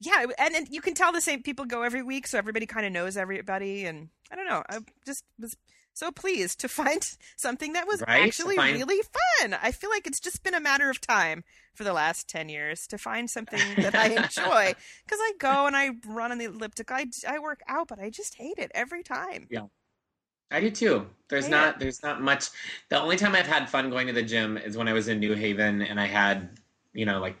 yeah, 0.00 0.24
and, 0.38 0.54
and 0.54 0.66
you 0.70 0.80
can 0.80 0.94
tell 0.94 1.12
the 1.12 1.20
same 1.20 1.42
people 1.42 1.66
go 1.66 1.82
every 1.82 2.02
week, 2.02 2.26
so 2.26 2.38
everybody 2.38 2.64
kind 2.64 2.86
of 2.86 2.92
knows 2.92 3.18
everybody. 3.18 3.84
And 3.84 4.08
I 4.32 4.36
don't 4.36 4.48
know, 4.48 4.62
I 4.70 4.78
just 5.04 5.22
was 5.38 5.54
so 5.94 6.10
pleased 6.10 6.60
to 6.60 6.68
find 6.68 7.02
something 7.36 7.72
that 7.74 7.86
was 7.86 8.02
Right, 8.06 8.22
actually 8.26 8.56
find- 8.56 8.76
really 8.78 9.00
fun. 9.40 9.54
I 9.62 9.72
feel 9.72 9.90
like 9.90 10.06
it's 10.06 10.20
just 10.20 10.42
been 10.42 10.54
a 10.54 10.60
matter 10.60 10.88
of 10.90 11.00
time 11.00 11.44
for 11.74 11.84
the 11.84 11.92
last 11.92 12.28
10 12.28 12.48
years 12.48 12.86
to 12.88 12.98
find 12.98 13.28
something 13.30 13.60
that 13.76 13.94
I 13.94 14.06
enjoy. 14.08 14.74
Because 15.04 15.18
I 15.20 15.32
go 15.38 15.66
and 15.66 15.76
I 15.76 15.90
run 16.06 16.32
on 16.32 16.38
the 16.38 16.44
elliptical, 16.46 16.96
I, 16.96 17.06
I 17.28 17.38
work 17.38 17.60
out, 17.68 17.88
but 17.88 17.98
I 17.98 18.10
just 18.10 18.34
hate 18.36 18.58
it 18.58 18.70
every 18.74 19.02
time. 19.02 19.46
Yeah. 19.50 19.66
I 20.50 20.60
do 20.60 20.70
too. 20.70 21.06
There's 21.28 21.44
Yeah. 21.44 21.50
not 21.60 21.78
there's 21.80 22.02
not 22.02 22.20
much. 22.20 22.48
The 22.88 23.00
only 23.00 23.16
time 23.16 23.34
I've 23.36 23.46
had 23.46 23.70
fun 23.70 23.88
going 23.90 24.06
to 24.08 24.12
the 24.12 24.22
gym 24.22 24.56
is 24.56 24.76
when 24.76 24.88
I 24.88 24.92
was 24.92 25.06
in 25.08 25.20
New 25.20 25.34
Haven 25.34 25.80
and 25.82 26.00
I 26.00 26.06
had, 26.06 26.58
you 26.92 27.06
know, 27.06 27.20
like 27.20 27.36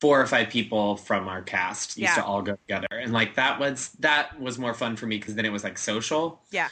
four 0.00 0.18
or 0.18 0.26
five 0.26 0.48
people 0.48 0.96
from 0.96 1.28
our 1.28 1.42
cast 1.42 1.98
used 1.98 2.10
Yeah. 2.10 2.14
to 2.14 2.24
all 2.24 2.40
go 2.40 2.56
together. 2.56 2.86
And 2.92 3.12
like 3.12 3.34
that 3.36 3.60
was 3.60 3.90
that 4.00 4.40
was 4.40 4.58
more 4.58 4.72
fun 4.72 4.96
for 4.96 5.06
me 5.06 5.18
because 5.18 5.34
then 5.34 5.44
it 5.44 5.52
was 5.52 5.62
like 5.64 5.76
social. 5.76 6.40
Yeah. 6.50 6.68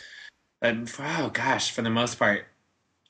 But 0.61 0.89
for, 0.89 1.05
oh 1.07 1.31
gosh, 1.31 1.71
for 1.71 1.83
the 1.83 1.91
most 1.91 2.19
part, 2.19 2.47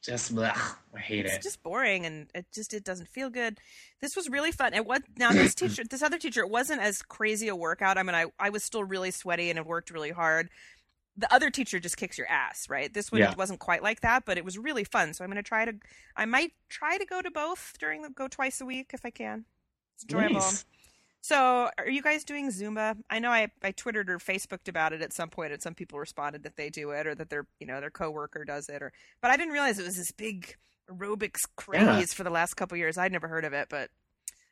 just 0.03 0.35
blech, 0.35 0.77
I 0.95 0.99
hate 1.01 1.27
It's 1.27 1.37
it. 1.37 1.43
just 1.43 1.63
boring 1.63 2.07
and 2.07 2.29
it 2.35 2.47
just 2.53 2.73
it 2.75 2.85
doesn't 2.85 3.09
feel 3.09 3.31
good. 3.31 3.59
This 4.01 4.15
was 4.17 4.29
really 4.29 4.53
fun. 4.53 4.75
And 4.75 4.87
what 4.87 5.03
now 5.19 5.33
this 5.33 5.55
teacher 5.55 5.83
this 5.89 6.03
other 6.03 6.19
teacher 6.19 6.41
it 6.43 6.51
wasn't 6.51 6.81
as 6.83 7.03
crazy 7.03 7.49
a 7.49 7.57
workout. 7.57 7.99
I 7.99 8.03
mean 8.03 8.15
I, 8.15 8.27
I 8.39 8.51
was 8.51 8.63
still 8.63 8.85
really 8.85 9.11
sweaty 9.11 9.51
and 9.51 9.59
it 9.59 9.67
worked 9.67 9.91
really 9.91 10.11
hard. 10.11 10.51
The 11.17 11.33
other 11.35 11.51
teacher 11.51 11.81
just 11.81 11.97
kicks 11.97 12.17
your 12.17 12.29
ass, 12.29 12.69
right? 12.71 12.93
This 12.95 13.11
one 13.11 13.21
Yeah. 13.23 13.35
wasn't 13.37 13.59
quite 13.59 13.83
like 13.83 14.03
that, 14.03 14.25
but 14.25 14.39
it 14.39 14.45
was 14.45 14.57
really 14.57 14.85
fun. 14.85 15.15
So 15.15 15.25
I'm 15.25 15.31
gonna 15.31 15.43
try 15.43 15.65
to 15.65 15.75
I 16.17 16.27
might 16.27 16.53
try 16.69 16.97
to 16.99 17.05
go 17.05 17.21
to 17.23 17.31
both 17.31 17.73
during 17.81 18.03
the 18.03 18.11
go 18.11 18.29
twice 18.29 18.61
a 18.61 18.67
week 18.67 18.91
if 18.95 19.05
I 19.05 19.11
can. 19.11 19.47
It's 19.97 20.05
enjoyable. 20.05 20.35
Nice. 20.35 20.65
So, 21.21 21.69
are 21.79 21.89
you 21.89 22.01
guys 22.01 22.25
doing 22.25 22.51
Zumba? 22.51 22.97
I 23.11 23.19
know 23.19 23.31
I, 23.31 23.49
I 23.63 23.73
Twittered 23.73 24.09
or 24.09 24.19
Facebooked 24.19 24.69
about 24.69 24.93
it 24.93 25.03
at 25.03 25.13
some 25.13 25.29
point, 25.29 25.53
and 25.53 25.63
some 25.63 25.75
people 25.75 25.99
responded 25.99 26.45
that 26.45 26.57
they 26.57 26.71
do 26.71 26.91
it 26.91 27.07
or 27.07 27.15
that 27.15 27.29
their 27.29 27.47
you 27.61 27.67
know 27.67 27.81
their 27.81 27.91
coworker 27.91 28.45
does 28.45 28.69
it, 28.69 28.83
or 28.83 28.93
but 29.21 29.31
I 29.31 29.37
didn't 29.37 29.53
realize 29.53 29.79
it 29.79 29.85
was 29.85 29.97
this 29.97 30.13
big 30.13 30.57
aerobics 30.91 31.41
craze 31.57 31.83
Yeah. 31.83 32.05
for 32.07 32.25
the 32.25 32.31
last 32.31 32.55
couple 32.55 32.79
years. 32.79 32.97
I'd 32.97 33.13
never 33.13 33.29
heard 33.29 33.45
of 33.45 33.53
it, 33.53 33.69
but 33.69 33.91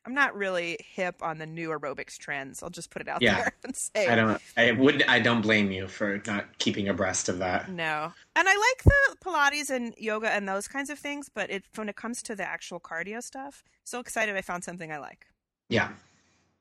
I'm 0.05 0.13
not 0.15 0.37
really 0.37 0.77
hip 0.95 1.17
on 1.23 1.39
the 1.39 1.47
new 1.47 1.71
aerobics 1.71 2.17
trends. 2.19 2.63
I'll 2.63 2.69
just 2.71 2.91
put 2.91 3.01
it 3.03 3.09
out 3.09 3.23
Yeah. 3.23 3.37
there 3.37 3.53
and 3.65 3.75
say 3.77 4.07
I 4.09 4.15
don't 4.17 4.41
I 4.57 4.73
would 4.73 5.03
I 5.05 5.19
don't 5.21 5.41
blame 5.41 5.71
you 5.71 5.89
for 5.89 6.21
not 6.27 6.59
keeping 6.59 6.89
abreast 6.89 7.29
of 7.29 7.39
that. 7.39 7.71
no. 7.71 8.13
And 8.35 8.49
I 8.49 8.53
like 8.53 8.85
the 8.85 9.17
Pilates 9.25 9.71
and 9.71 9.95
yoga 9.97 10.31
and 10.31 10.47
those 10.49 10.69
kinds 10.69 10.91
of 10.91 10.99
things, 10.99 11.29
but 11.33 11.49
it 11.49 11.65
when 11.77 11.89
it 11.89 11.97
comes 11.97 12.23
to 12.25 12.35
the 12.37 12.45
actual 12.45 12.81
cardio 12.81 13.23
stuff, 13.23 13.63
so 13.85 13.99
excited 14.01 14.37
I 14.37 14.43
found 14.43 14.63
something 14.65 14.93
I 14.93 14.99
like. 14.99 15.27
Yeah. 15.71 15.91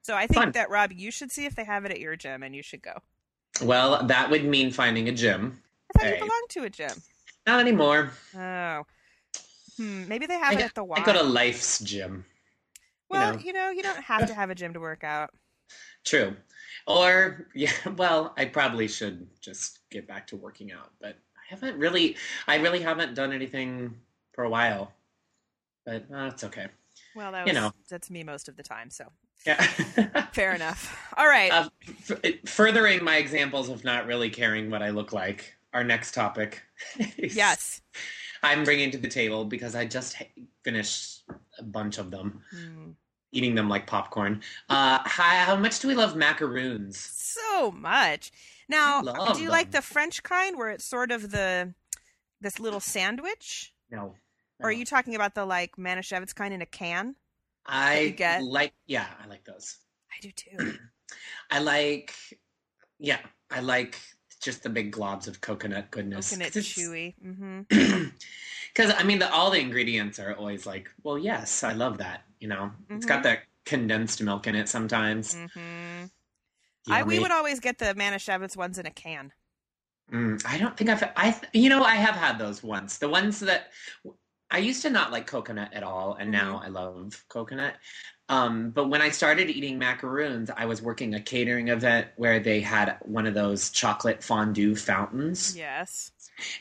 So 0.06 0.14
I 0.14 0.28
think 0.28 0.36
Fun. 0.44 0.52
that 0.52 0.70
Rob, 0.70 0.92
you 0.92 1.10
should 1.10 1.32
see 1.32 1.46
if 1.48 1.56
they 1.56 1.64
have 1.64 1.84
it 1.84 1.90
at 1.90 2.00
your 2.00 2.16
gym, 2.16 2.44
and 2.44 2.56
you 2.56 2.62
should 2.62 2.84
go. 2.84 2.94
Well, 3.64 4.06
that 4.06 4.30
would 4.30 4.46
mean 4.46 4.70
finding 4.70 5.10
a 5.10 5.12
gym. 5.12 5.60
I 5.90 5.98
thought 5.98 6.06
Hey. 6.06 6.14
you 6.14 6.20
belonged 6.20 6.50
to 6.50 6.64
a 6.66 6.70
gym. 6.70 6.92
Not 7.48 7.60
anymore. 7.60 8.12
Oh. 8.36 8.86
Hmm. 9.78 10.08
Maybe 10.08 10.28
they 10.28 10.38
have 10.38 10.54
I 10.54 10.60
it 10.60 10.62
at 10.62 10.76
the 10.76 10.84
Y. 10.84 10.98
I 11.00 11.04
go 11.04 11.14
to 11.14 11.24
Life's 11.24 11.80
gym. 11.80 12.24
well, 13.10 13.34
know. 13.34 13.40
you 13.40 13.52
know, 13.52 13.72
you 13.72 13.82
don't 13.82 13.98
have 13.98 14.28
to 14.28 14.36
have 14.36 14.52
a 14.52 14.56
gym 14.56 14.74
to 14.74 14.80
work 14.80 15.04
out. 15.04 15.32
True. 16.06 16.36
Or 16.86 17.48
yeah, 17.56 17.72
well, 17.98 18.36
I 18.38 18.46
probably 18.46 18.88
should 18.88 19.28
just 19.42 19.80
get 19.90 20.08
back 20.08 20.28
to 20.28 20.36
working 20.36 20.72
out, 20.72 20.92
but 21.02 21.18
I 21.36 21.42
haven't 21.48 21.80
really 21.80 22.16
I 22.48 22.58
really 22.58 22.82
haven't 22.82 23.16
done 23.16 23.34
anything 23.34 23.96
for 24.34 24.44
a 24.44 24.50
while. 24.52 24.92
But 25.84 26.06
uh, 26.14 26.26
it's 26.26 26.44
okay. 26.44 26.68
Well, 27.16 27.32
that 27.32 27.46
was, 27.46 27.54
You 27.54 27.60
know. 27.60 27.72
that's 27.90 28.10
me 28.10 28.24
most 28.24 28.48
of 28.50 28.56
the 28.58 28.64
time, 28.64 28.90
so 28.90 29.06
Yeah. 29.46 29.62
fair 30.34 30.54
enough. 30.54 30.98
All 31.18 31.28
right. 31.28 31.52
Uh, 31.52 31.70
f- 32.10 32.34
furthering 32.50 33.04
my 33.04 33.18
examples 33.18 33.70
of 33.70 33.84
not 33.84 34.06
really 34.06 34.30
caring 34.30 34.70
what 34.70 34.82
I 34.84 34.90
look 34.90 35.14
like, 35.14 35.56
our 35.74 35.84
next 35.84 36.14
topic. 36.14 36.62
is- 37.18 37.36
yes. 37.36 37.82
I'm 38.44 38.64
bringing 38.64 38.92
to 38.92 38.98
the 38.98 39.08
table 39.08 39.46
because 39.46 39.76
I 39.76 39.86
just 39.86 40.14
ha- 40.16 40.26
finished 40.64 41.24
a 41.58 41.64
bunch 41.64 41.98
of 41.98 42.12
them, 42.12 42.42
Hmm. 42.52 42.92
eating 43.32 43.56
them 43.56 43.70
like 43.70 43.88
popcorn. 43.88 44.42
Uh, 44.70 45.00
how, 45.06 45.46
how 45.46 45.56
much 45.56 45.80
do 45.80 45.88
we 45.88 45.96
love 45.96 46.16
macaroons? 46.16 47.00
So 47.00 47.72
much. 47.72 48.32
Now, 48.68 49.02
do 49.34 49.42
you 49.42 49.50
like 49.50 49.72
the 49.72 49.82
French 49.82 50.22
kind 50.24 50.58
where 50.58 50.70
it's 50.70 50.84
sort 50.86 51.12
of 51.12 51.32
the 51.32 51.74
this 52.42 52.60
little 52.60 52.80
sandwich? 52.80 53.74
No. 53.92 54.16
Or 54.60 54.70
are 54.70 54.72
you 54.72 54.86
talking 54.86 55.16
about 55.16 55.36
the 55.36 55.46
like 55.46 55.76
Manischewitz 55.78 56.34
kind 56.34 56.54
in 56.54 56.62
a 56.62 56.66
can? 56.66 57.16
I 57.66 58.14
get? 58.18 58.44
like, 58.44 58.74
yeah, 58.88 59.08
I 59.24 59.28
like 59.28 59.44
those. 59.44 59.78
I 60.12 60.22
do 60.22 60.32
too. 60.32 60.78
I 61.52 61.60
like, 61.60 62.14
yeah, 63.00 63.20
I 63.52 63.60
like 63.60 64.00
just 64.42 64.64
the 64.64 64.70
big 64.70 64.92
globs 64.92 65.28
of 65.28 65.42
coconut 65.42 65.92
goodness. 65.92 66.30
Coconut 66.30 66.52
chewy. 66.54 67.16
Mm-hmm. 67.26 68.04
Because 68.74 68.94
I 68.98 69.04
mean, 69.04 69.20
the, 69.20 69.32
all 69.32 69.50
the 69.52 69.60
ingredients 69.60 70.20
are 70.20 70.36
always 70.36 70.66
like, 70.66 70.90
well, 71.04 71.18
yes, 71.18 71.64
I 71.64 71.72
love 71.72 71.98
that. 72.00 72.24
You 72.42 72.50
know, 72.50 72.72
it's 72.90 73.06
got 73.06 73.20
Mhm. 73.20 73.24
that 73.24 73.40
condensed 73.66 74.22
milk 74.22 74.48
in 74.48 74.56
it 74.56 74.68
sometimes. 74.68 75.34
Mm-hmm. 75.34 76.06
I 76.92 77.04
we 77.04 77.20
would 77.20 77.32
always 77.32 77.62
get 77.62 77.78
the 77.78 77.96
Manischewitz 77.96 78.58
ones 78.58 78.78
in 78.78 78.86
a 78.86 78.92
can. 78.92 79.32
Mm, 80.12 80.46
I 80.46 80.58
don't 80.58 80.76
think 80.78 80.90
I've. 80.90 81.04
I 81.16 81.40
you 81.54 81.70
know 81.70 81.84
I 81.84 81.96
have 81.96 82.16
had 82.16 82.38
those 82.38 82.62
once. 82.62 82.98
The 82.98 83.10
ones 83.10 83.40
that 83.40 83.72
I 84.52 84.60
used 84.60 84.82
to 84.84 84.90
not 84.90 85.12
like 85.12 85.28
coconut 85.28 85.74
at 85.74 85.84
all, 85.84 86.16
and 86.16 86.32
now 86.32 86.58
Mm-hmm. 86.58 86.66
I 86.66 86.68
love 86.68 87.24
coconut. 87.30 87.76
Um, 88.30 88.72
but 88.72 88.88
when 88.90 89.02
I 89.02 89.10
started 89.10 89.50
eating 89.50 89.78
macaroons, 89.78 90.50
I 90.56 90.66
was 90.66 90.82
working 90.82 91.14
a 91.14 91.22
catering 91.22 91.68
event 91.70 92.08
where 92.16 92.40
they 92.40 92.62
had 92.62 92.98
one 93.04 93.28
of 93.28 93.34
those 93.36 93.70
chocolate 93.70 94.24
fondue 94.24 94.76
fountains, 94.76 95.56
Yes. 95.56 96.12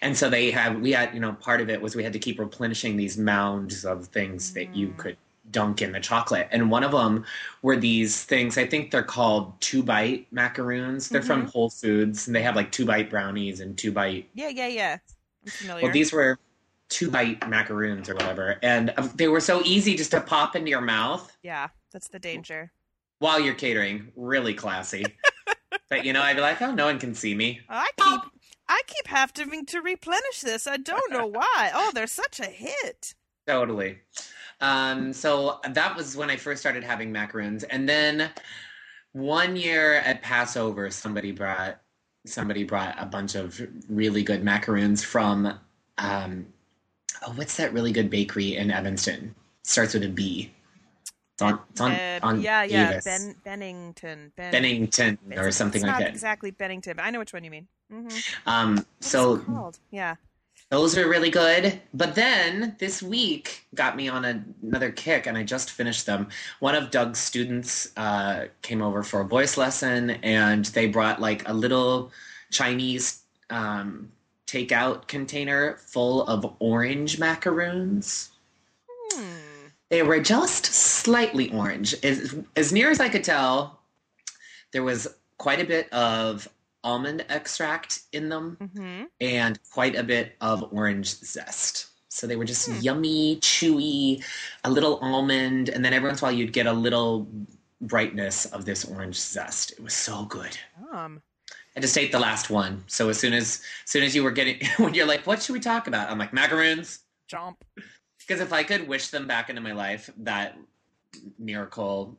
and 0.02 0.16
so 0.16 0.28
they 0.30 0.50
had 0.50 0.80
we 0.80 0.92
had 0.92 1.14
you 1.14 1.20
know 1.20 1.32
part 1.34 1.60
of 1.60 1.68
it 1.70 1.80
was 1.80 1.96
we 1.96 2.04
had 2.04 2.12
to 2.12 2.18
keep 2.18 2.38
replenishing 2.38 2.96
these 2.96 3.16
mounds 3.18 3.84
of 3.84 4.06
things 4.08 4.52
that 4.52 4.74
you 4.74 4.88
Mm. 4.90 4.96
could 4.96 5.16
dunk 5.50 5.82
in 5.82 5.92
the 5.92 6.00
chocolate, 6.00 6.48
and 6.52 6.70
one 6.70 6.84
of 6.84 6.92
them 6.92 7.24
were 7.62 7.76
these 7.76 8.24
things. 8.24 8.56
I 8.58 8.66
think 8.66 8.90
they're 8.90 9.02
called 9.02 9.60
two 9.60 9.82
bite 9.82 10.26
macaroons. 10.32 11.10
They're 11.10 11.22
from 11.22 11.44
Mhm. 11.44 11.50
Whole 11.52 11.70
Foods, 11.70 12.26
and 12.26 12.34
they 12.36 12.42
have 12.42 12.56
like 12.56 12.72
two 12.72 12.86
bite 12.86 13.10
brownies 13.10 13.60
and 13.60 13.76
two 13.76 13.92
bite 13.92 14.28
Yeah, 14.34 14.48
yeah, 14.48 14.66
yeah. 14.68 14.98
I'm 15.44 15.50
familiar. 15.50 15.82
well, 15.82 15.92
these 15.92 16.12
were 16.12 16.38
two 16.94 17.10
bite 17.10 17.46
macaroons 17.48 18.08
or 18.08 18.14
whatever, 18.14 18.56
and 18.62 18.94
um, 18.96 19.10
they 19.16 19.26
were 19.26 19.40
so 19.40 19.60
easy 19.64 19.96
just 19.96 20.12
to 20.12 20.20
pop 20.20 20.54
into 20.54 20.70
your 20.70 20.80
mouth 20.80 21.36
yeah, 21.42 21.68
that's 21.92 22.08
the 22.08 22.20
danger. 22.20 22.70
while 23.18 23.40
you're 23.40 23.54
catering. 23.54 24.12
Really 24.14 24.54
classy. 24.54 25.04
but 25.90 26.04
you 26.04 26.12
know, 26.12 26.22
I'd 26.22 26.36
be 26.36 26.42
like, 26.42 26.62
oh, 26.62 26.72
no 26.72 26.86
one 26.86 27.00
can 27.00 27.14
see 27.14 27.34
me. 27.34 27.60
I 27.68 27.90
keep 27.96 28.20
I 28.68 28.80
keep 28.86 29.08
having 29.08 29.66
to 29.66 29.80
replenish 29.80 30.40
this. 30.40 30.68
I 30.68 30.76
don't 30.76 31.12
know 31.12 31.26
why. 31.32 31.72
Oh, 31.74 31.90
they're 31.92 32.06
such 32.06 32.38
a 32.38 32.46
hit. 32.46 33.14
Totally. 33.46 33.98
Um, 34.60 35.12
so 35.12 35.58
that 35.68 35.96
was 35.96 36.16
when 36.16 36.30
I 36.30 36.36
first 36.36 36.60
started 36.60 36.84
having 36.84 37.10
macaroons, 37.10 37.64
and 37.64 37.88
then 37.88 38.30
one 39.12 39.56
year 39.56 39.94
at 39.96 40.22
Passover, 40.22 40.90
somebody 40.90 41.32
brought 41.32 41.80
somebody 42.24 42.62
brought 42.62 42.94
a 42.98 43.04
bunch 43.04 43.34
of 43.34 43.60
really 43.88 44.22
good 44.22 44.44
macaroons 44.44 45.02
from 45.04 45.58
um, 45.98 46.46
oh, 47.26 47.32
what's 47.32 47.56
that 47.56 47.72
really 47.72 47.92
good 47.92 48.10
bakery 48.10 48.56
in 48.56 48.70
Evanston? 48.70 49.34
Starts 49.62 49.94
with 49.94 50.04
a 50.04 50.08
B. 50.08 50.52
It's 51.34 51.42
on, 51.42 51.58
it's 51.70 51.80
on, 51.80 51.92
Uh, 51.92 52.20
on 52.22 52.40
yeah, 52.40 52.62
yeah, 52.62 53.00
ben, 53.04 53.34
Bennington, 53.44 54.32
ben, 54.36 54.52
Bennington 54.52 55.18
or 55.36 55.50
something 55.50 55.82
like 55.82 55.90
not 55.92 55.98
that. 55.98 56.10
Exactly 56.10 56.50
Bennington, 56.52 56.96
but 56.96 57.04
I 57.04 57.10
know 57.10 57.18
which 57.18 57.32
one 57.32 57.42
you 57.44 57.50
mean. 57.50 57.66
hmm 57.90 58.08
Um, 58.46 58.86
so? 59.00 59.72
Yeah. 59.90 60.14
those 60.70 60.96
are 60.96 61.08
really 61.08 61.30
good. 61.30 61.80
But 61.92 62.14
then 62.14 62.76
this 62.78 63.02
week 63.02 63.66
got 63.74 63.96
me 63.96 64.08
on 64.08 64.24
a, 64.24 64.44
another 64.62 64.90
kick, 64.92 65.26
and 65.26 65.36
I 65.36 65.42
just 65.42 65.70
finished 65.72 66.06
them. 66.06 66.28
One 66.60 66.74
of 66.74 66.90
Doug's 66.90 67.18
students 67.18 67.92
uh, 67.96 68.46
came 68.62 68.82
over 68.82 69.02
for 69.02 69.20
a 69.20 69.24
voice 69.24 69.56
lesson, 69.56 70.10
and 70.22 70.64
they 70.66 70.86
brought 70.86 71.20
like 71.20 71.48
a 71.48 71.52
little 71.54 72.12
Chinese 72.50 73.22
um, 73.50 74.10
takeout 74.54 75.08
container 75.08 75.76
full 75.76 76.22
of 76.26 76.54
orange 76.60 77.18
macaroons. 77.18 78.30
Hmm. 79.12 79.68
They 79.90 80.02
were 80.02 80.20
just 80.20 80.66
slightly 80.66 81.52
orange. 81.52 81.94
As, 82.04 82.34
as 82.56 82.72
near 82.72 82.90
as 82.90 83.00
I 83.00 83.08
could 83.08 83.24
tell, 83.24 83.80
there 84.72 84.82
was 84.82 85.08
quite 85.38 85.60
a 85.60 85.64
bit 85.64 85.92
of 85.92 86.48
almond 86.82 87.24
extract 87.30 88.02
in 88.12 88.28
them 88.28 88.56
hmm 88.74 89.04
and 89.20 89.58
quite 89.72 89.96
a 89.96 90.02
bit 90.02 90.36
of 90.40 90.70
orange 90.72 91.08
zest. 91.08 91.86
So 92.08 92.26
they 92.26 92.36
were 92.36 92.44
just 92.44 92.68
Hmm. 92.68 92.78
yummy, 92.80 93.36
chewy, 93.40 94.22
a 94.64 94.70
little 94.70 94.98
almond, 94.98 95.68
and 95.68 95.84
then 95.84 95.92
every 95.92 96.08
once 96.08 96.20
in 96.20 96.24
a 96.24 96.28
while 96.28 96.38
you'd 96.38 96.52
get 96.52 96.66
a 96.66 96.72
little 96.72 97.26
brightness 97.80 98.46
of 98.46 98.64
this 98.64 98.84
orange 98.84 99.16
zest. 99.16 99.72
It 99.72 99.80
was 99.80 99.94
so 99.94 100.24
good. 100.26 100.56
Um. 100.92 101.22
I 101.76 101.80
just 101.80 101.96
ate 101.98 102.12
the 102.12 102.18
last 102.20 102.50
one. 102.50 102.84
So 102.86 103.08
as 103.08 103.18
soon 103.18 103.32
as 103.32 103.60
as 103.84 103.90
soon 103.90 104.02
as 104.04 104.14
you 104.14 104.22
were 104.22 104.30
getting 104.30 104.60
when 104.78 104.94
you're 104.94 105.06
like, 105.06 105.26
what 105.26 105.42
should 105.42 105.52
we 105.54 105.60
talk 105.60 105.86
about? 105.88 106.10
I'm 106.10 106.18
like 106.18 106.32
macaroons. 106.32 107.00
Chomp. 107.30 107.56
Because 108.18 108.40
if 108.40 108.52
I 108.52 108.62
could 108.62 108.86
wish 108.88 109.08
them 109.08 109.26
back 109.26 109.50
into 109.50 109.60
my 109.60 109.72
life, 109.72 110.08
that 110.18 110.56
miracle 111.38 112.16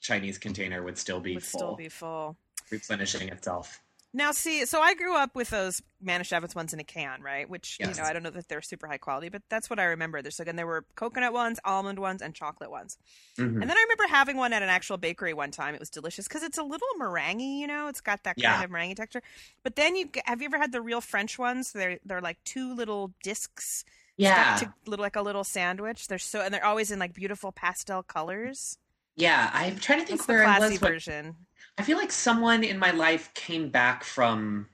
Chinese 0.00 0.38
container 0.38 0.82
would 0.82 0.96
still 0.96 1.20
be 1.20 1.34
Would 1.34 1.42
full, 1.42 1.58
still 1.58 1.76
be 1.76 1.88
full. 1.88 2.36
replenishing 2.70 3.28
itself. 3.28 3.80
Now, 4.14 4.30
see, 4.32 4.66
so 4.66 4.80
I 4.82 4.94
grew 4.94 5.16
up 5.16 5.34
with 5.34 5.48
those 5.48 5.80
Manischewitz 6.04 6.54
ones 6.54 6.74
in 6.74 6.80
a 6.80 6.84
can, 6.84 7.22
right? 7.22 7.48
Which 7.48 7.78
Yes. 7.80 7.96
you 7.96 8.02
know, 8.02 8.06
I 8.06 8.12
don't 8.12 8.22
know 8.22 8.28
that 8.30 8.46
they're 8.48 8.60
super 8.60 8.86
high 8.86 8.98
quality, 8.98 9.30
but 9.30 9.42
that's 9.48 9.70
what 9.70 9.78
I 9.78 9.84
remember. 9.84 10.20
There's 10.20 10.38
again, 10.38 10.56
there 10.56 10.66
were 10.66 10.84
coconut 10.96 11.32
ones, 11.32 11.58
almond 11.64 11.98
ones, 11.98 12.20
and 12.20 12.34
chocolate 12.34 12.70
ones. 12.70 12.98
Mhm. 13.38 13.62
And 13.62 13.62
then 13.62 13.70
I 13.70 13.80
remember 13.82 14.06
having 14.08 14.36
one 14.36 14.52
at 14.52 14.62
an 14.62 14.68
actual 14.68 14.98
bakery 14.98 15.32
one 15.32 15.50
time. 15.50 15.74
It 15.74 15.80
was 15.80 15.88
delicious 15.88 16.28
because 16.28 16.42
it's 16.42 16.58
a 16.58 16.62
little 16.62 16.86
meringue, 16.98 17.40
you 17.40 17.66
know, 17.66 17.88
it's 17.88 18.02
got 18.02 18.22
that 18.24 18.36
Yeah. 18.36 18.52
kind 18.52 18.64
of 18.64 18.70
meringue 18.70 18.94
texture. 18.96 19.22
But 19.62 19.76
then 19.76 19.96
you 19.96 20.10
have 20.26 20.42
you 20.42 20.46
ever 20.46 20.58
had 20.58 20.72
the 20.72 20.82
real 20.82 21.00
French 21.00 21.38
ones? 21.38 21.72
They're 21.72 21.98
they're 22.04 22.20
like 22.20 22.38
two 22.44 22.74
little 22.74 23.14
discs 23.22 23.82
Yeah, 24.18 24.56
to 24.56 24.74
little 24.86 25.02
like 25.02 25.16
a 25.16 25.22
little 25.22 25.44
sandwich. 25.44 26.08
They're 26.08 26.18
so 26.18 26.42
and 26.42 26.52
they're 26.52 26.64
always 26.66 26.90
in 26.90 26.98
like 26.98 27.14
beautiful 27.14 27.50
pastel 27.50 28.02
colors. 28.02 28.76
Yeah. 29.16 29.50
I'm 29.52 29.78
trying 29.78 30.00
to 30.00 30.06
think 30.06 30.20
That's 30.20 30.28
where 30.28 30.44
I 30.44 30.58
was. 30.58 30.70
when- 30.80 30.92
version. 30.92 31.36
I 31.78 31.82
feel 31.84 31.96
like 31.96 32.12
someone 32.12 32.64
in 32.64 32.78
my 32.78 32.90
life 32.90 33.32
came 33.34 33.70
back 33.70 34.04
from 34.04 34.68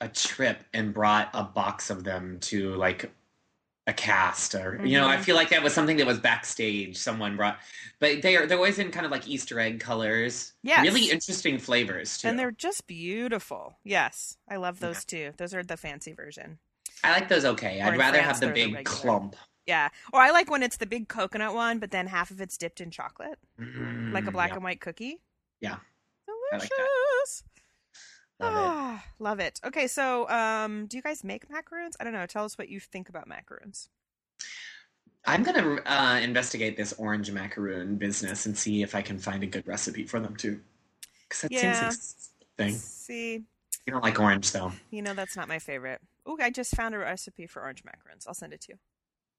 a 0.00 0.08
trip 0.08 0.62
and 0.72 0.94
brought 0.94 1.28
a 1.34 1.42
box 1.42 1.90
of 1.90 2.04
them 2.04 2.38
to 2.40 2.74
like 2.76 3.10
a 3.88 3.92
cast 3.92 4.54
or 4.54 4.78
you 4.84 4.98
know 4.98 5.08
I 5.08 5.16
Mhm. 5.16 5.24
feel 5.24 5.34
like 5.34 5.48
that 5.48 5.62
was 5.62 5.72
something 5.72 5.96
that 5.96 6.06
was 6.06 6.18
backstage 6.20 6.96
someone 6.96 7.36
brought 7.38 7.58
but 8.00 8.20
they 8.22 8.36
are 8.36 8.46
they're 8.46 8.58
always 8.58 8.78
in 8.78 8.90
kind 8.92 9.06
of 9.06 9.10
like 9.10 9.26
Easter 9.26 9.58
egg 9.58 9.80
colors 9.80 10.52
yeah 10.62 10.82
really 10.82 11.10
interesting 11.10 11.58
flavors 11.58 12.18
too 12.18 12.28
And 12.28 12.38
they're 12.38 12.50
just 12.52 12.86
beautiful. 12.86 13.78
Yes, 13.84 14.36
I 14.48 14.56
love 14.56 14.78
those 14.80 15.04
too. 15.06 15.32
Those 15.38 15.54
are 15.54 15.62
the 15.64 15.78
fancy 15.78 16.12
version. 16.12 16.58
I 17.02 17.12
like 17.12 17.28
those 17.28 17.44
okay 17.46 17.80
Or 17.80 17.86
I'd 17.86 17.98
rather 17.98 18.18
France, 18.18 18.26
have 18.26 18.40
the 18.40 18.46
they're 18.46 18.54
the 18.66 18.72
big 18.74 18.84
clump 18.84 19.36
Yeah. 19.68 19.90
Or 20.14 20.20
I 20.20 20.30
like 20.30 20.50
when 20.50 20.62
it's 20.62 20.78
the 20.78 20.86
big 20.86 21.08
coconut 21.08 21.54
one, 21.54 21.78
but 21.78 21.90
then 21.90 22.06
half 22.06 22.30
of 22.30 22.40
it's 22.40 22.56
dipped 22.56 22.80
in 22.80 22.90
chocolate, 22.90 23.38
like 23.58 24.26
a 24.26 24.30
Mm, 24.30 24.32
black 24.32 24.48
yeah. 24.48 24.54
and 24.54 24.64
white 24.64 24.80
cookie. 24.80 25.20
Yeah. 25.60 25.76
Delicious. 26.26 27.44
Love 28.40 28.54
it. 28.54 28.56
Ah, 28.56 29.04
love 29.18 29.40
it. 29.40 29.60
Okay, 29.64 29.86
so 29.86 30.26
um, 30.30 30.86
do 30.86 30.96
you 30.96 31.02
guys 31.02 31.22
make 31.22 31.50
macaroons? 31.50 31.96
I 32.00 32.04
don't 32.04 32.14
know. 32.14 32.24
Tell 32.24 32.46
us 32.46 32.56
what 32.56 32.70
you 32.70 32.80
think 32.80 33.10
about 33.10 33.28
macaroons. 33.28 33.90
I'm 35.26 35.42
gonna 35.42 35.80
uh, 35.84 36.18
investigate 36.22 36.76
this 36.78 36.94
orange 36.94 37.30
macaroon 37.30 37.96
business 37.96 38.46
and 38.46 38.56
see 38.56 38.82
if 38.82 38.94
I 38.94 39.02
can 39.02 39.18
find 39.18 39.42
a 39.42 39.46
good 39.46 39.66
recipe 39.66 40.04
for 40.04 40.18
them 40.20 40.34
too 40.36 40.60
because 41.28 41.42
that 41.42 41.52
Yeah. 41.52 41.90
seems 41.90 42.16
like 42.40 42.48
a 42.48 42.62
thing 42.62 42.72
See, 42.74 43.34
you 43.84 43.92
don't 43.92 44.02
like 44.02 44.18
orange 44.18 44.50
though 44.52 44.72
you 44.90 45.02
know 45.02 45.12
that's 45.12 45.36
not 45.36 45.48
my 45.48 45.58
favorite. 45.58 46.00
Oh, 46.24 46.38
I 46.40 46.50
just 46.50 46.74
found 46.74 46.94
a 46.94 46.98
recipe 46.98 47.46
for 47.46 47.60
orange 47.62 47.84
macaroons. 47.84 48.26
I'll 48.26 48.34
send 48.34 48.52
it 48.54 48.60
to 48.62 48.72
you. 48.72 48.78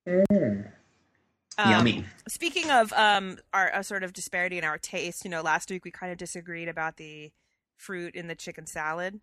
Um, 0.07 1.71
Yummy. 1.71 2.05
Speaking 2.27 2.69
of 2.71 2.93
um, 2.93 3.37
our 3.53 3.69
a 3.73 3.83
sort 3.83 4.03
of 4.03 4.13
disparity 4.13 4.57
in 4.57 4.63
our 4.63 4.77
taste, 4.77 5.25
you 5.25 5.29
know, 5.31 5.41
last 5.41 5.69
week 5.69 5.83
we 5.83 5.91
kind 5.91 6.11
of 6.11 6.17
disagreed 6.17 6.69
about 6.69 6.97
the 6.97 7.31
fruit 7.75 8.15
in 8.15 8.27
the 8.27 8.35
chicken 8.35 8.65
salad. 8.65 9.19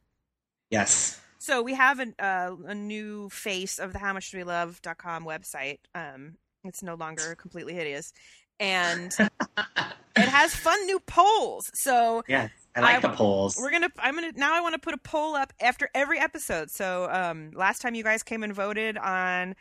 Yes. 0.70 1.20
So 1.38 1.62
we 1.62 1.74
have 1.74 1.98
an, 2.00 2.14
uh, 2.18 2.56
a 2.66 2.74
new 2.74 3.28
face 3.28 3.78
of 3.78 3.92
the 3.92 3.98
howmuchdowelove.com 3.98 5.24
website. 5.24 5.78
Um, 5.94 6.34
it's 6.64 6.82
no 6.82 6.94
longer 6.94 7.34
completely 7.36 7.74
hideous, 7.74 8.12
and 8.58 9.12
it 9.58 10.28
has 10.28 10.54
fun 10.54 10.84
new 10.86 10.98
polls. 11.00 11.70
So 11.74 12.22
yes. 12.28 12.50
I 12.74 12.80
like 12.80 12.96
I- 12.96 13.00
the 13.00 13.10
polls. 13.10 13.56
we're 13.58 13.70
gonna, 13.70 13.90
I'm 13.98 14.14
gonna 14.14 14.32
now. 14.34 14.54
I 14.54 14.60
want 14.60 14.74
to 14.74 14.78
put 14.80 14.92
a 14.94 14.98
poll 14.98 15.34
up 15.34 15.52
after 15.60 15.88
every 15.94 16.18
episode. 16.18 16.70
So 16.70 17.08
um, 17.10 17.52
last 17.54 17.80
time 17.80 17.94
you 17.94 18.02
guys 18.02 18.22
came 18.22 18.42
and 18.42 18.52
voted 18.52 18.98
on 18.98 19.54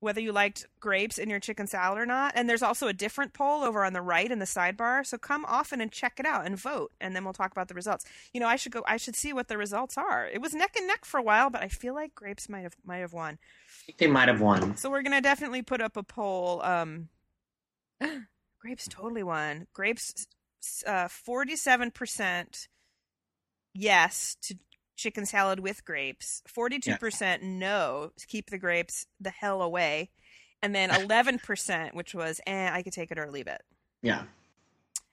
whether 0.00 0.20
you 0.20 0.32
liked 0.32 0.66
grapes 0.80 1.18
in 1.18 1.30
your 1.30 1.38
chicken 1.38 1.66
salad 1.66 1.98
or 1.98 2.06
not, 2.06 2.32
and 2.34 2.48
there's 2.48 2.62
also 2.62 2.88
a 2.88 2.92
different 2.92 3.32
poll 3.32 3.62
over 3.62 3.84
on 3.84 3.92
the 3.92 4.00
right 4.00 4.30
in 4.30 4.38
the 4.38 4.46
sidebar. 4.46 5.06
So 5.06 5.18
come 5.18 5.44
often 5.46 5.80
and 5.80 5.92
check 5.92 6.18
it 6.18 6.26
out 6.26 6.46
and 6.46 6.58
vote, 6.58 6.92
and 7.00 7.14
then 7.14 7.24
we'll 7.24 7.34
talk 7.34 7.52
about 7.52 7.68
the 7.68 7.74
results. 7.74 8.04
You 8.32 8.40
know, 8.40 8.48
I 8.48 8.56
should 8.56 8.72
go. 8.72 8.82
I 8.86 8.96
should 8.96 9.14
see 9.14 9.32
what 9.32 9.48
the 9.48 9.58
results 9.58 9.96
are. 9.96 10.26
It 10.26 10.40
was 10.40 10.54
neck 10.54 10.74
and 10.76 10.86
neck 10.86 11.04
for 11.04 11.18
a 11.18 11.22
while, 11.22 11.50
but 11.50 11.62
I 11.62 11.68
feel 11.68 11.94
like 11.94 12.14
grapes 12.14 12.48
might 12.48 12.62
have 12.62 12.76
might 12.84 12.98
have 12.98 13.12
won. 13.12 13.38
They 13.98 14.06
might 14.06 14.28
have 14.28 14.40
won. 14.40 14.76
So 14.76 14.90
we're 14.90 15.02
gonna 15.02 15.20
definitely 15.20 15.62
put 15.62 15.80
up 15.80 15.96
a 15.96 16.02
poll. 16.02 16.62
Um, 16.62 17.08
grapes 18.60 18.88
totally 18.88 19.22
won. 19.22 19.66
Grapes, 19.74 20.26
uh, 20.86 21.08
forty-seven 21.08 21.90
percent 21.90 22.68
yes 23.74 24.36
to 24.42 24.56
chicken 25.00 25.26
salad 25.26 25.60
with 25.60 25.84
grapes. 25.84 26.42
Forty-two 26.46 26.96
percent 26.96 27.42
no, 27.42 28.12
keep 28.28 28.50
the 28.50 28.58
grapes 28.58 29.06
the 29.20 29.30
hell 29.30 29.62
away, 29.62 30.10
and 30.62 30.74
then 30.74 30.90
eleven 31.02 31.38
percent, 31.38 31.94
which 31.94 32.14
was 32.14 32.40
eh, 32.46 32.70
I 32.72 32.82
could 32.82 32.92
take 32.92 33.10
it 33.10 33.18
or 33.18 33.30
leave 33.30 33.46
it. 33.46 33.62
Yeah. 34.02 34.24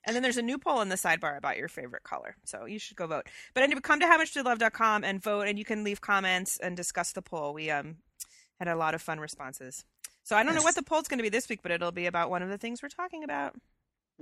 And 0.04 0.16
then 0.16 0.24
there's 0.24 0.38
a 0.38 0.42
new 0.42 0.58
poll 0.58 0.80
in 0.80 0.88
the 0.88 0.96
sidebar 0.96 1.38
about 1.38 1.58
your 1.58 1.68
favorite 1.68 2.04
color. 2.04 2.38
So 2.46 2.64
you 2.64 2.80
should 2.80 2.96
go 2.96 3.08
vote. 3.08 3.28
But 3.54 3.64
anyway, 3.64 3.82
come 3.82 4.00
to 4.00 4.06
howmuchdolove.com 4.06 5.04
and 5.04 5.22
vote, 5.22 5.48
and 5.50 5.60
you 5.60 5.66
can 5.66 5.84
leave 5.84 6.00
comments 6.00 6.58
and 6.60 6.78
discuss 6.78 7.12
the 7.12 7.22
poll. 7.22 7.54
We 7.54 7.70
um 7.72 7.98
had 8.60 8.68
a 8.68 8.76
lot 8.76 8.96
of 8.96 9.02
fun 9.02 9.20
responses. 9.20 9.84
So 10.24 10.36
I 10.36 10.44
don't 10.44 10.56
know 10.56 10.62
what 10.62 10.76
the 10.76 10.84
poll's 10.84 11.08
going 11.08 11.20
to 11.20 11.24
be 11.24 11.30
this 11.30 11.48
week, 11.48 11.62
but 11.64 11.72
it'll 11.72 11.92
be 11.92 12.06
about 12.06 12.30
one 12.30 12.42
of 12.44 12.50
the 12.50 12.58
things 12.58 12.82
we're 12.82 12.90
talking 12.90 13.24
about. 13.24 13.56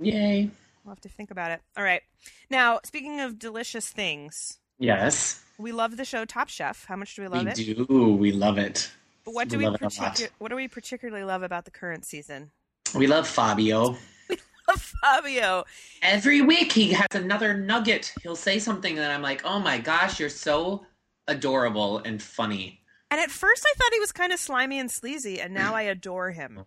Yay. 0.00 0.50
We'll 0.84 0.94
have 0.94 1.00
to 1.00 1.08
think 1.08 1.32
about 1.32 1.50
it. 1.50 1.60
All 1.76 1.82
right. 1.82 2.02
Now, 2.48 2.78
speaking 2.84 3.20
of 3.20 3.40
delicious 3.40 3.88
things, 3.88 4.60
Yes. 4.78 5.42
we 5.58 5.72
love 5.72 5.96
the 5.96 6.04
show 6.04 6.24
Top 6.24 6.48
Chef. 6.48 6.84
How 6.86 6.96
much 6.96 7.14
do 7.16 7.22
we 7.22 7.28
love 7.28 7.44
we 7.44 7.50
it? 7.50 7.86
do. 7.88 8.12
We 8.18 8.32
love 8.32 8.58
it. 8.58 8.90
But 9.24 9.34
what 9.34 9.48
do 9.48 9.56
We 9.58 9.64
we, 9.64 9.70
love 9.70 9.74
it 9.76 9.80
a 9.82 9.84
lot. 10.02 10.14
particu- 10.16 10.28
what 10.38 10.48
do 10.48 10.56
we 10.56 10.68
particularly 10.68 11.24
love 11.24 11.42
about 11.42 11.64
the 11.64 11.70
current 11.70 12.04
season? 12.04 12.50
We 12.94 13.06
love 13.06 13.26
Fabio. 13.28 13.96
We 14.28 14.38
love 14.74 14.82
Fabio. 15.00 15.64
Every 16.02 16.40
week 16.40 16.72
he 16.72 16.92
has 16.92 17.06
another 17.12 17.54
nugget. 17.54 18.12
He'll 18.24 18.34
say 18.34 18.58
something 18.58 18.98
and 18.98 19.12
I'm 19.12 19.22
like, 19.22 19.42
oh 19.44 19.60
my 19.60 19.78
gosh, 19.78 20.18
you're 20.18 20.28
so 20.28 20.84
adorable 21.28 21.98
and 21.98 22.20
funny. 22.20 22.80
And 23.12 23.20
at 23.20 23.30
first 23.30 23.64
I 23.64 23.72
thought 23.78 23.92
he 23.92 24.00
was 24.00 24.10
kind 24.10 24.32
of 24.32 24.40
slimy 24.40 24.80
and 24.80 24.90
sleazy, 24.90 25.40
and 25.40 25.54
now 25.54 25.76
I 25.76 25.82
adore 25.82 26.32
him. 26.32 26.64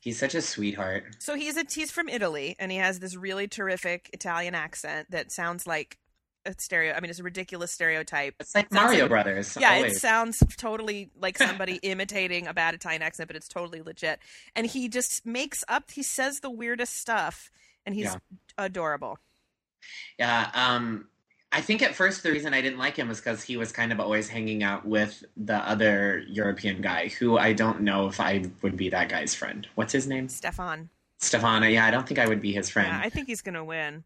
He's 0.00 0.18
such 0.20 0.36
a 0.36 0.42
sweetheart. 0.42 1.16
So 1.18 1.34
he's 1.34 1.56
a 1.56 1.64
he's 1.68 1.90
from 1.90 2.08
Italy, 2.08 2.54
and 2.60 2.70
he 2.70 2.78
has 2.78 3.00
this 3.00 3.16
really 3.16 3.48
terrific 3.48 4.10
Italian 4.12 4.54
accent 4.54 5.10
that 5.10 5.32
sounds 5.32 5.66
like 5.66 5.98
a 6.46 6.54
stereo. 6.58 6.92
I 6.94 7.00
mean, 7.00 7.10
it's 7.10 7.20
a 7.20 7.22
ridiculous 7.22 7.72
stereotype. 7.72 8.34
It's 8.40 8.54
like 8.54 8.68
Sounds 8.72 8.82
Mario 8.84 9.00
like- 9.04 9.08
Brothers. 9.10 9.56
Yeah, 9.60 9.74
always. 9.74 9.96
it 9.96 10.00
sounds 10.00 10.42
totally 10.56 11.10
like 11.18 11.38
somebody 11.38 11.74
imitating 11.82 12.46
a 12.46 12.54
bad 12.54 12.74
Italian 12.74 13.02
accent, 13.02 13.28
but 13.28 13.36
it's 13.36 13.48
totally 13.48 13.82
legit. 13.82 14.18
And 14.54 14.66
he 14.66 14.88
just 14.88 15.24
makes 15.26 15.64
up. 15.68 15.90
He 15.90 16.02
says 16.02 16.40
the 16.40 16.50
weirdest 16.50 16.96
stuff, 16.98 17.50
and 17.86 17.94
he's 17.94 18.04
Yeah. 18.06 18.16
adorable. 18.58 19.18
Yeah, 20.18 20.50
um, 20.54 21.08
I 21.52 21.60
think 21.60 21.82
at 21.82 21.94
first 21.94 22.22
the 22.22 22.32
reason 22.32 22.52
I 22.54 22.60
didn't 22.60 22.78
like 22.78 22.96
him 22.96 23.08
was 23.08 23.20
because 23.20 23.42
he 23.42 23.56
was 23.56 23.70
kind 23.70 23.92
of 23.92 24.00
always 24.00 24.28
hanging 24.28 24.62
out 24.62 24.84
with 24.84 25.22
the 25.36 25.56
other 25.56 26.24
European 26.28 26.80
guy, 26.80 27.08
who 27.08 27.38
I 27.38 27.52
don't 27.52 27.82
know 27.82 28.08
if 28.08 28.18
I 28.20 28.44
would 28.62 28.76
be 28.76 28.88
that 28.90 29.08
guy's 29.08 29.34
friend. 29.34 29.66
What's 29.76 29.92
his 29.92 30.06
name? 30.06 30.28
Stefan. 30.28 30.88
Stefano. 31.18 31.66
Yeah, 31.68 31.86
I 31.86 31.90
don't 31.90 32.06
think 32.08 32.18
I 32.18 32.26
would 32.26 32.40
be 32.40 32.52
his 32.52 32.68
friend. 32.68 32.88
Yeah, 32.88 33.00
I 33.02 33.08
think 33.08 33.28
he's 33.28 33.40
gonna 33.40 33.64
win, 33.64 34.04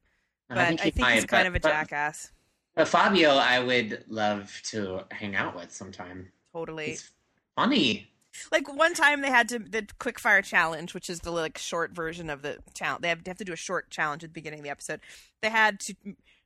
but 0.48 0.58
I 0.58 0.66
think 0.68 0.80
think, 0.80 0.94
he 1.06 1.14
he's 1.14 1.24
kind 1.24 1.42
but- 1.44 1.46
of 1.46 1.54
a 1.54 1.60
but- 1.60 1.68
jackass. 1.70 2.32
But 2.74 2.86
Fabio, 2.86 3.30
I 3.30 3.58
would 3.58 4.04
love 4.08 4.60
to 4.66 5.00
hang 5.10 5.34
out 5.34 5.56
with 5.56 5.72
sometime. 5.72 6.30
Totally. 6.52 6.90
He's 6.90 7.10
funny. 7.56 8.08
Like 8.52 8.72
one 8.72 8.94
time 8.94 9.20
they 9.20 9.30
had 9.30 9.48
to 9.48 9.58
the 9.58 9.84
quick 9.98 10.20
fire 10.20 10.42
challenge, 10.42 10.94
which 10.94 11.10
is 11.10 11.18
the 11.20 11.32
like 11.32 11.58
short 11.58 11.90
version 11.90 12.30
of 12.30 12.42
the 12.42 12.58
challenge. 12.74 13.02
They 13.02 13.08
have, 13.08 13.24
they 13.24 13.30
have 13.32 13.38
to 13.38 13.44
do 13.44 13.52
a 13.52 13.56
short 13.56 13.90
challenge 13.90 14.22
at 14.22 14.30
the 14.30 14.34
beginning 14.34 14.60
of 14.60 14.64
the 14.64 14.70
episode. 14.70 15.00
They 15.42 15.50
had 15.50 15.80
to 15.80 15.94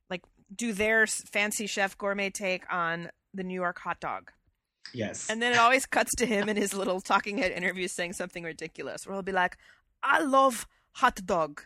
like 0.09 0.23
do 0.55 0.73
their 0.73 1.05
fancy 1.05 1.67
chef 1.67 1.95
gourmet 1.99 2.31
take 2.31 2.63
on 2.73 3.11
the 3.31 3.43
New 3.43 3.53
York 3.53 3.77
hot 3.79 3.99
dog, 3.99 4.31
Yes. 4.91 5.29
and 5.29 5.39
then 5.39 5.53
it 5.53 5.59
always 5.59 5.85
cuts 5.85 6.15
to 6.15 6.25
him 6.25 6.49
in 6.49 6.57
his 6.57 6.73
little 6.73 6.99
talking 6.99 7.37
head 7.37 7.51
interview 7.51 7.87
saying 7.87 8.13
something 8.13 8.43
ridiculous. 8.43 9.05
Where 9.05 9.13
he'll 9.13 9.21
be 9.21 9.31
like, 9.31 9.55
"I 10.01 10.19
love 10.19 10.67
hot 10.93 11.23
dog. 11.27 11.61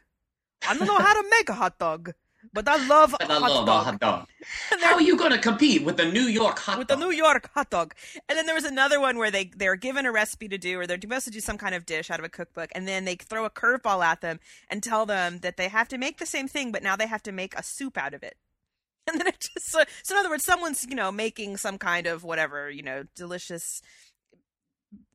I 0.68 0.76
don't 0.78 0.88
know 0.88 0.98
how 0.98 1.14
to 1.14 1.30
make 1.30 1.48
a 1.48 1.54
hot 1.54 1.80
dog, 1.80 2.12
but 2.54 2.68
I 2.68 2.78
love 2.78 3.16
But 3.20 3.30
a 3.30 3.32
I 3.32 3.40
hot 3.40 3.52
love 3.52 3.66
a 3.66 3.66
dog." 3.66 3.86
hot 3.86 4.00
dog. 4.00 4.28
How 4.82 4.96
are 4.96 5.02
you 5.02 5.18
going 5.18 5.32
to 5.32 5.40
compete 5.40 5.84
with 5.84 5.98
the 5.98 6.06
New 6.06 6.24
York 6.24 6.60
hot 6.60 6.78
dog? 6.78 6.80
with 6.80 6.88
dog? 6.88 7.00
the 7.00 7.06
New 7.06 7.12
York 7.12 7.50
hot 7.54 7.70
dog. 7.70 7.94
And 8.30 8.38
then 8.38 8.46
there 8.46 8.56
was 8.56 8.64
another 8.66 9.00
one 9.00 9.18
where 9.18 9.32
they 9.32 9.46
they're 9.56 9.76
given 9.76 10.06
a 10.06 10.12
recipe 10.12 10.48
to 10.50 10.58
do, 10.58 10.80
or 10.80 10.88
they're 10.88 11.00
supposed 11.02 11.26
to 11.26 11.32
do 11.32 11.40
some 11.40 11.58
kind 11.58 11.76
of 11.76 11.86
dish 11.86 12.10
out 12.12 12.20
of 12.20 12.26
a 12.26 12.30
cookbook, 12.30 12.70
and 12.74 12.88
then 12.88 13.06
they 13.06 13.16
throw 13.16 13.46
a 13.46 13.50
curveball 13.50 14.04
at 14.04 14.22
them 14.22 14.40
and 14.70 14.84
tell 14.84 15.06
them 15.06 15.40
that 15.40 15.58
they 15.58 15.70
have 15.70 15.88
to 15.90 15.98
make 15.98 16.18
the 16.20 16.26
same 16.26 16.48
thing, 16.48 16.72
but 16.72 16.84
now 16.84 16.96
they 16.96 17.08
have 17.08 17.24
to 17.24 17.32
make 17.32 17.56
a 17.56 17.64
soup 17.64 17.98
out 17.98 18.14
of 18.14 18.24
it. 18.24 18.38
And 19.10 19.20
then 19.22 19.28
it 19.28 19.40
just 19.40 19.72
so, 19.72 19.84
so 20.04 20.16
in 20.16 20.20
other 20.20 20.30
words, 20.30 20.44
someone's 20.44 20.86
you 20.90 20.96
know 20.96 21.12
making 21.14 21.58
some 21.58 21.78
kind 21.78 22.08
of 22.08 22.24
whatever 22.26 22.70
you 22.70 22.84
know 22.84 23.04
delicious 23.16 23.82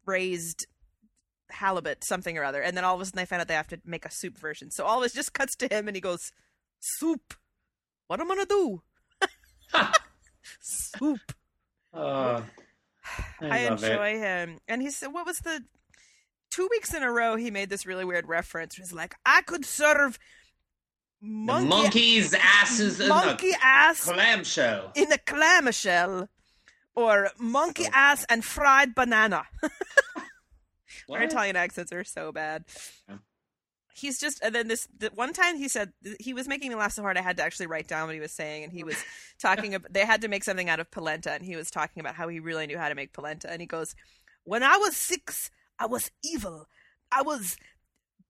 braised 0.05 0.67
halibut 1.51 2.03
something 2.05 2.39
or 2.39 2.45
other, 2.45 2.63
and 2.63 2.77
then 2.77 2.85
all 2.85 2.95
of 2.95 3.01
a 3.01 3.05
sudden 3.05 3.19
they 3.19 3.27
find 3.27 3.41
out 3.41 3.49
they 3.49 3.55
have 3.55 3.69
to 3.69 3.81
make 3.85 4.05
a 4.07 4.11
soup 4.11 4.39
version. 4.39 4.71
So 4.71 4.85
all 4.85 5.01
of 5.01 5.05
it 5.07 5.15
just 5.15 5.35
cuts 5.35 5.55
to 5.57 5.69
him, 5.69 5.89
and 5.89 5.97
he 5.97 6.01
goes, 6.01 6.33
"Soup, 6.85 7.35
what 8.09 8.21
am 8.21 8.31
I 8.31 8.35
gonna 8.35 8.47
do? 8.47 8.83
soup." 10.61 11.33
Oh, 11.95 12.45
I, 13.41 13.65
I, 13.65 13.69
love 13.69 13.83
it. 13.85 13.91
enjoy 13.91 14.19
him. 14.19 14.59
And 14.67 14.81
he 14.81 14.91
said, 14.91 15.09
what 15.13 15.27
was 15.27 15.39
the 15.41 15.63
two 16.51 16.67
weeks 16.71 16.95
in 16.95 17.03
a 17.03 17.13
row? 17.13 17.37
He 17.37 17.51
made 17.51 17.69
this 17.69 17.85
really 17.85 18.05
weird 18.07 18.27
reference. 18.29 18.77
He's 18.77 18.93
like, 18.95 19.15
I 19.27 19.43
could 19.43 19.67
serve 19.67 20.19
monkey, 21.21 21.69
monkey's 21.69 22.33
asses 22.35 22.99
in 23.01 23.09
monkey 23.11 23.51
the 23.51 23.59
ass 23.63 24.05
clamshell. 24.05 24.93
in 24.95 25.13
a 25.13 25.19
clamshell, 25.19 26.29
or 26.95 27.29
monkey 27.39 27.85
Oh. 27.87 27.91
ass 27.93 28.25
and 28.31 28.43
fried 28.43 28.95
banana. 28.95 29.45
Our 31.11 31.23
Italian 31.23 31.57
accents 31.57 31.93
are 31.93 32.05
so 32.05 32.33
bad. 32.33 32.65
Yeah. 33.09 33.17
He's 33.95 34.19
just, 34.19 34.43
and 34.43 34.55
then 34.55 34.69
this, 34.69 34.89
the 34.99 35.11
one 35.15 35.33
time 35.33 35.57
he 35.57 35.69
said, 35.69 35.93
he 36.19 36.33
was 36.33 36.49
making 36.49 36.71
me 36.71 36.75
laugh 36.77 36.93
so 36.93 37.03
hard 37.03 37.19
I 37.19 37.23
had 37.23 37.37
to 37.37 37.43
actually 37.43 37.67
write 37.67 37.89
down 37.89 38.07
what 38.07 38.15
he 38.15 38.21
was 38.21 38.33
saying. 38.33 38.65
And 38.65 38.73
he 38.73 38.85
was 38.85 38.97
talking 39.39 39.75
about, 39.75 39.93
they 39.93 40.07
had 40.07 40.23
to 40.23 40.29
make 40.29 40.45
something 40.45 40.69
out 40.69 40.81
of 40.81 40.91
polenta. 40.91 41.33
And 41.33 41.45
he 41.45 41.57
was 41.57 41.71
talking 41.71 42.01
about 42.01 42.15
how 42.15 42.29
he 42.29 42.41
really 42.41 42.67
knew 42.67 42.79
how 42.79 42.89
to 42.89 42.95
make 42.95 43.13
polenta. 43.13 43.51
And 43.51 43.61
he 43.61 43.67
goes, 43.67 43.95
When 44.45 44.63
I 44.63 44.77
was 44.77 44.97
six, 44.97 45.51
I 45.79 45.87
was 45.87 46.11
evil. 46.25 46.69
I 47.11 47.23
was 47.23 47.57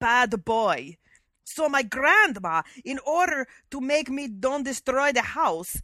bad 0.00 0.44
boy. 0.44 0.96
So 1.44 1.68
my 1.68 1.82
grandma, 1.82 2.62
in 2.84 2.98
order 3.06 3.46
to 3.70 3.80
make 3.80 4.08
me 4.08 4.28
don't 4.28 4.64
destroy 4.64 5.12
the 5.12 5.22
house, 5.22 5.80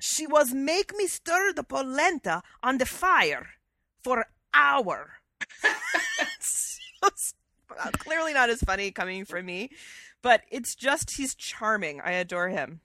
she 0.00 0.26
was 0.26 0.52
make 0.54 0.96
me 0.96 1.06
stir 1.06 1.52
the 1.52 1.64
polenta 1.64 2.42
on 2.62 2.78
the 2.78 2.86
fire 2.86 3.50
for 4.02 4.26
hour. 4.54 5.14
So 7.14 7.41
clearly 7.98 8.32
not 8.32 8.50
as 8.50 8.60
funny 8.62 8.90
coming 8.90 9.24
from 9.24 9.46
me, 9.46 9.70
but 10.22 10.42
it's 10.50 10.74
just 10.74 11.16
he's 11.16 11.34
charming. 11.34 12.00
I 12.00 12.12
adore 12.12 12.48
him. 12.48 12.80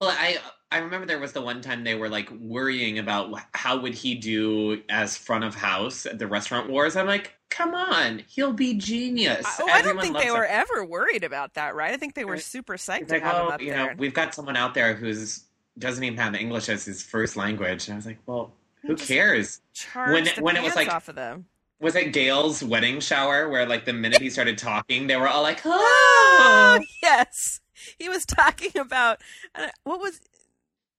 Well, 0.00 0.10
I 0.10 0.38
I 0.70 0.78
remember 0.78 1.06
there 1.06 1.18
was 1.18 1.32
the 1.32 1.40
one 1.40 1.60
time 1.62 1.84
they 1.84 1.94
were 1.94 2.08
like 2.08 2.30
worrying 2.30 2.98
about 2.98 3.32
how 3.52 3.78
would 3.80 3.94
he 3.94 4.14
do 4.14 4.82
as 4.88 5.16
front 5.16 5.44
of 5.44 5.54
house 5.54 6.06
at 6.06 6.18
the 6.18 6.26
restaurant 6.26 6.68
wars. 6.68 6.96
I'm 6.96 7.06
like, 7.06 7.34
come 7.50 7.74
on, 7.74 8.22
he'll 8.28 8.52
be 8.52 8.74
genius. 8.74 9.46
I, 9.46 9.62
oh, 9.62 9.68
I 9.68 9.82
don't 9.82 10.00
think 10.00 10.18
they 10.18 10.26
him. 10.26 10.34
were 10.34 10.44
ever 10.44 10.84
worried 10.84 11.24
about 11.24 11.54
that, 11.54 11.74
right? 11.74 11.94
I 11.94 11.96
think 11.96 12.14
they 12.14 12.24
were 12.24 12.38
super 12.38 12.76
psyched 12.76 13.10
like, 13.10 13.24
oh, 13.24 13.56
you 13.60 13.70
there. 13.70 13.76
know, 13.76 13.94
we've 13.96 14.12
got 14.12 14.34
someone 14.34 14.56
out 14.56 14.74
there 14.74 14.94
who's 14.94 15.44
doesn't 15.78 16.02
even 16.02 16.18
have 16.18 16.34
English 16.34 16.68
as 16.68 16.84
his 16.84 17.02
first 17.02 17.36
language, 17.36 17.86
and 17.86 17.94
I 17.94 17.96
was 17.96 18.06
like, 18.06 18.18
well, 18.26 18.52
who 18.82 18.96
cares? 18.96 19.60
When- 19.94 20.26
when 20.40 20.56
it 20.56 20.62
was 20.62 20.74
like- 20.74 20.88
off 20.88 21.08
of 21.08 21.14
them. 21.14 21.46
Was 21.80 21.94
it 21.94 22.12
Gail's 22.12 22.62
wedding 22.64 23.00
shower 23.00 23.48
where 23.48 23.66
like 23.66 23.84
the 23.84 23.92
minute 23.92 24.20
he 24.22 24.30
started 24.30 24.56
talking, 24.58 25.06
they 25.06 25.16
were 25.16 25.28
all 25.28 25.42
like, 25.42 25.60
Oh, 25.64 26.78
oh, 26.80 26.84
yes, 27.02 27.60
he 27.98 28.08
was 28.08 28.24
talking 28.24 28.76
about 28.78 29.20
uh, 29.54 29.68
what 29.84 30.00
was 30.00 30.20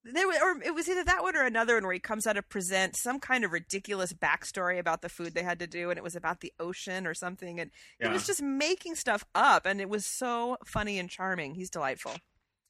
there, 0.09 0.27
was, 0.27 0.37
or 0.41 0.61
it 0.63 0.73
was 0.73 0.87
either 0.87 1.03
that 1.03 1.21
one 1.23 1.35
or 1.35 1.43
another 1.43 1.73
one 1.75 1.83
where 1.83 1.93
he 1.93 1.99
comes 1.99 2.25
out 2.27 2.33
to 2.33 2.41
present 2.41 2.95
some 2.95 3.19
kind 3.19 3.43
of 3.43 3.51
ridiculous 3.51 4.13
backstory 4.13 4.79
about 4.79 5.01
the 5.01 5.09
food 5.09 5.33
they 5.33 5.43
had 5.43 5.59
to 5.59 5.67
do, 5.67 5.89
and 5.89 5.97
it 5.97 6.03
was 6.03 6.15
about 6.15 6.39
the 6.39 6.53
ocean 6.59 7.05
or 7.05 7.13
something, 7.13 7.59
and 7.59 7.71
he 7.99 8.07
was 8.07 8.25
just 8.25 8.41
making 8.41 8.95
stuff 8.95 9.25
up, 9.35 9.65
and 9.65 9.81
it 9.81 9.89
was 9.89 10.05
so 10.05 10.57
funny 10.65 10.97
and 10.97 11.09
charming. 11.09 11.55
He's 11.55 11.69
delightful. 11.69 12.13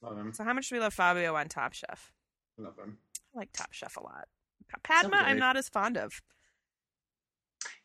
love 0.02 0.18
him, 0.18 0.34
So, 0.34 0.46
how 0.46 0.54
much 0.54 0.70
do 0.70 0.76
we 0.76 0.80
love 0.82 0.96
Fabio 0.96 1.36
on 1.36 1.48
Top 1.48 1.74
Chef? 1.74 2.12
love 2.58 2.76
him. 2.80 2.98
I 3.36 3.40
like 3.40 3.52
Top 3.54 3.72
Chef 3.72 3.98
a 3.98 4.02
lot. 4.02 4.28
Pa- 4.72 4.80
Padma, 4.82 5.18
I'm 5.18 5.38
not 5.38 5.58
as 5.58 5.70
fond 5.70 5.96
of. 5.98 6.22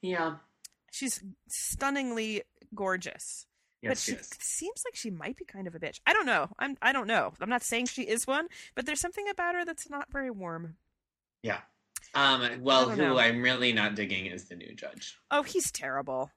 Yeah, 0.00 0.36
She's 0.90 1.22
stunningly 1.48 2.42
gorgeous. 2.74 3.46
but 3.82 3.90
yes, 3.90 4.02
she 4.02 4.12
she 4.12 4.18
seems 4.40 4.82
like 4.84 4.94
she 4.94 5.10
might 5.10 5.36
be 5.36 5.44
kind 5.44 5.66
of 5.66 5.74
a 5.74 5.78
bitch. 5.80 6.00
I 6.06 6.12
don't 6.12 6.26
know. 6.26 6.48
I'm 6.58 6.76
I 6.82 6.92
don't 6.92 7.06
know. 7.06 7.32
I'm 7.40 7.48
not 7.48 7.62
saying 7.62 7.86
she 7.86 8.02
is 8.02 8.26
one, 8.26 8.48
but 8.74 8.86
there's 8.86 9.00
something 9.00 9.28
about 9.28 9.54
her 9.54 9.64
that's 9.64 9.88
not 9.90 10.10
very 10.12 10.30
warm. 10.30 10.76
Yeah. 11.42 11.60
Um. 12.14 12.46
Well, 12.60 12.90
who 12.90 12.96
know. 13.00 13.18
I'm 13.18 13.40
really 13.42 13.72
not 13.72 13.94
digging 13.94 14.26
is 14.26 14.44
the 14.48 14.54
new 14.56 14.74
judge, 14.74 15.18
Oh, 15.30 15.42
he's 15.42 15.70
terrible. 15.72 16.30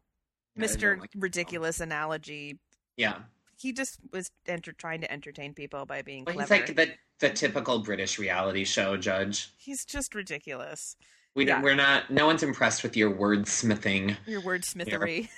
Yeah, 0.55 0.63
Mr. 0.65 0.99
like 0.99 1.13
him. 1.13 1.21
Ridiculous 1.21 1.81
analogy. 1.81 2.59
Yeah. 2.95 3.17
He 3.57 3.73
just 3.73 3.99
was 4.11 4.31
enter- 4.47 4.71
trying 4.73 5.01
to 5.01 5.11
entertain 5.11 5.53
people 5.53 5.85
by 5.85 6.01
being 6.01 6.23
Well, 6.25 6.39
he's 6.39 6.49
like 6.49 6.75
the 6.75 6.93
the 7.19 7.29
typical 7.29 7.79
British 7.79 8.17
reality 8.19 8.63
show 8.63 8.95
judge. 8.97 9.51
He's 9.57 9.83
just 9.85 10.15
ridiculous. 10.15 10.95
We 11.35 11.45
Yeah. 11.47 11.61
we're 11.61 11.75
not. 11.75 12.09
No 12.09 12.25
one's 12.25 12.43
impressed 12.43 12.81
with 12.83 12.95
your 12.97 13.11
wordsmithing. 13.11 14.15
Your 14.25 14.41
wordsmithery. 14.41 15.29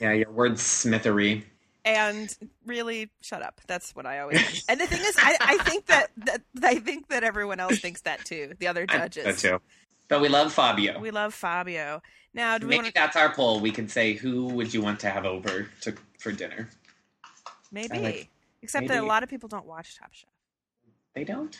Yeah, 0.00 0.12
your 0.12 0.30
wordsmithery. 0.30 1.44
And 1.84 2.36
really, 2.66 3.10
shut 3.22 3.42
up. 3.42 3.60
That's 3.66 3.94
what 3.94 4.06
I 4.06 4.18
always. 4.20 4.40
think. 4.46 4.64
And 4.68 4.80
the 4.80 4.86
thing 4.86 5.00
is, 5.00 5.16
I, 5.18 5.36
I 5.40 5.56
think 5.64 5.86
that, 5.86 6.10
that 6.24 6.42
I 6.62 6.76
think 6.80 7.08
that 7.08 7.24
everyone 7.24 7.60
else 7.60 7.78
thinks 7.78 8.02
that 8.02 8.24
too. 8.24 8.52
The 8.58 8.66
other 8.66 8.86
judges. 8.86 9.38
so 9.38 9.50
too. 9.58 9.62
But 10.08 10.20
we 10.20 10.28
love 10.28 10.52
Fabio. 10.52 10.98
We 11.00 11.10
love 11.10 11.32
Fabio. 11.34 12.02
Now, 12.34 12.58
do 12.58 12.66
we 12.66 12.70
Maybe 12.70 12.82
want 12.82 12.86
to? 12.94 13.00
that's 13.00 13.16
our 13.16 13.32
poll. 13.32 13.60
We 13.60 13.72
could 13.72 13.90
say 13.90 14.12
who 14.12 14.46
would 14.46 14.74
you 14.74 14.82
want 14.82 15.00
to 15.00 15.10
have 15.10 15.24
over 15.24 15.68
to 15.82 15.94
for 16.18 16.32
dinner? 16.32 16.68
Maybe. 17.72 17.98
like- 17.98 18.28
Except 18.62 18.88
that 18.88 19.02
a 19.02 19.06
lot 19.06 19.22
of 19.22 19.28
people 19.28 19.48
don't 19.48 19.66
watch 19.66 19.96
Top 19.96 20.12
Chef. 20.12 20.28
They 21.14 21.22
don't. 21.24 21.56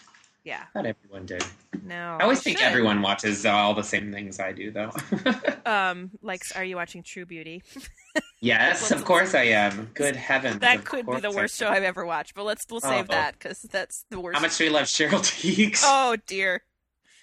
Yeah. 0.46 0.62
Not 0.76 0.86
everyone 0.86 1.26
did. 1.26 1.44
No. 1.82 2.16
I 2.20 2.22
always 2.22 2.38
they 2.38 2.50
think 2.52 2.58
should. 2.60 2.68
everyone 2.68 3.02
watches 3.02 3.44
all 3.44 3.74
the 3.74 3.82
same 3.82 4.12
things 4.12 4.38
I 4.38 4.52
do, 4.52 4.70
though. 4.70 4.90
Um, 5.66 6.12
like, 6.22 6.44
are 6.54 6.62
you 6.62 6.76
watching 6.76 7.02
True 7.02 7.26
Beauty? 7.26 7.64
yes, 8.40 8.92
of 8.92 9.04
course 9.04 9.34
I 9.34 9.42
am. 9.46 9.90
Good 9.94 10.14
heavens. 10.30 10.60
That 10.60 10.84
could 10.84 11.04
be 11.04 11.18
the 11.18 11.32
worst 11.32 11.58
show. 11.58 11.68
I've 11.68 11.82
ever 11.82 12.06
watched. 12.06 12.36
But 12.36 12.44
let's 12.44 12.64
we'll 12.70 12.78
save 12.80 13.06
Oh. 13.06 13.12
that 13.12 13.32
because 13.36 13.62
that's 13.62 14.04
the 14.08 14.20
worst. 14.20 14.36
How 14.36 14.42
much 14.42 14.56
do 14.56 14.64
we 14.64 14.70
love 14.70 14.84
Cheryl 14.84 15.18
Tiegs? 15.20 15.82
Oh 15.84 16.14
dear, 16.28 16.62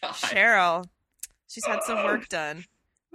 God. 0.01 0.11
Cheryl. 0.15 0.85
She's 1.47 1.65
had 1.65 1.83
some 1.83 2.03
work 2.03 2.27
done 2.27 2.65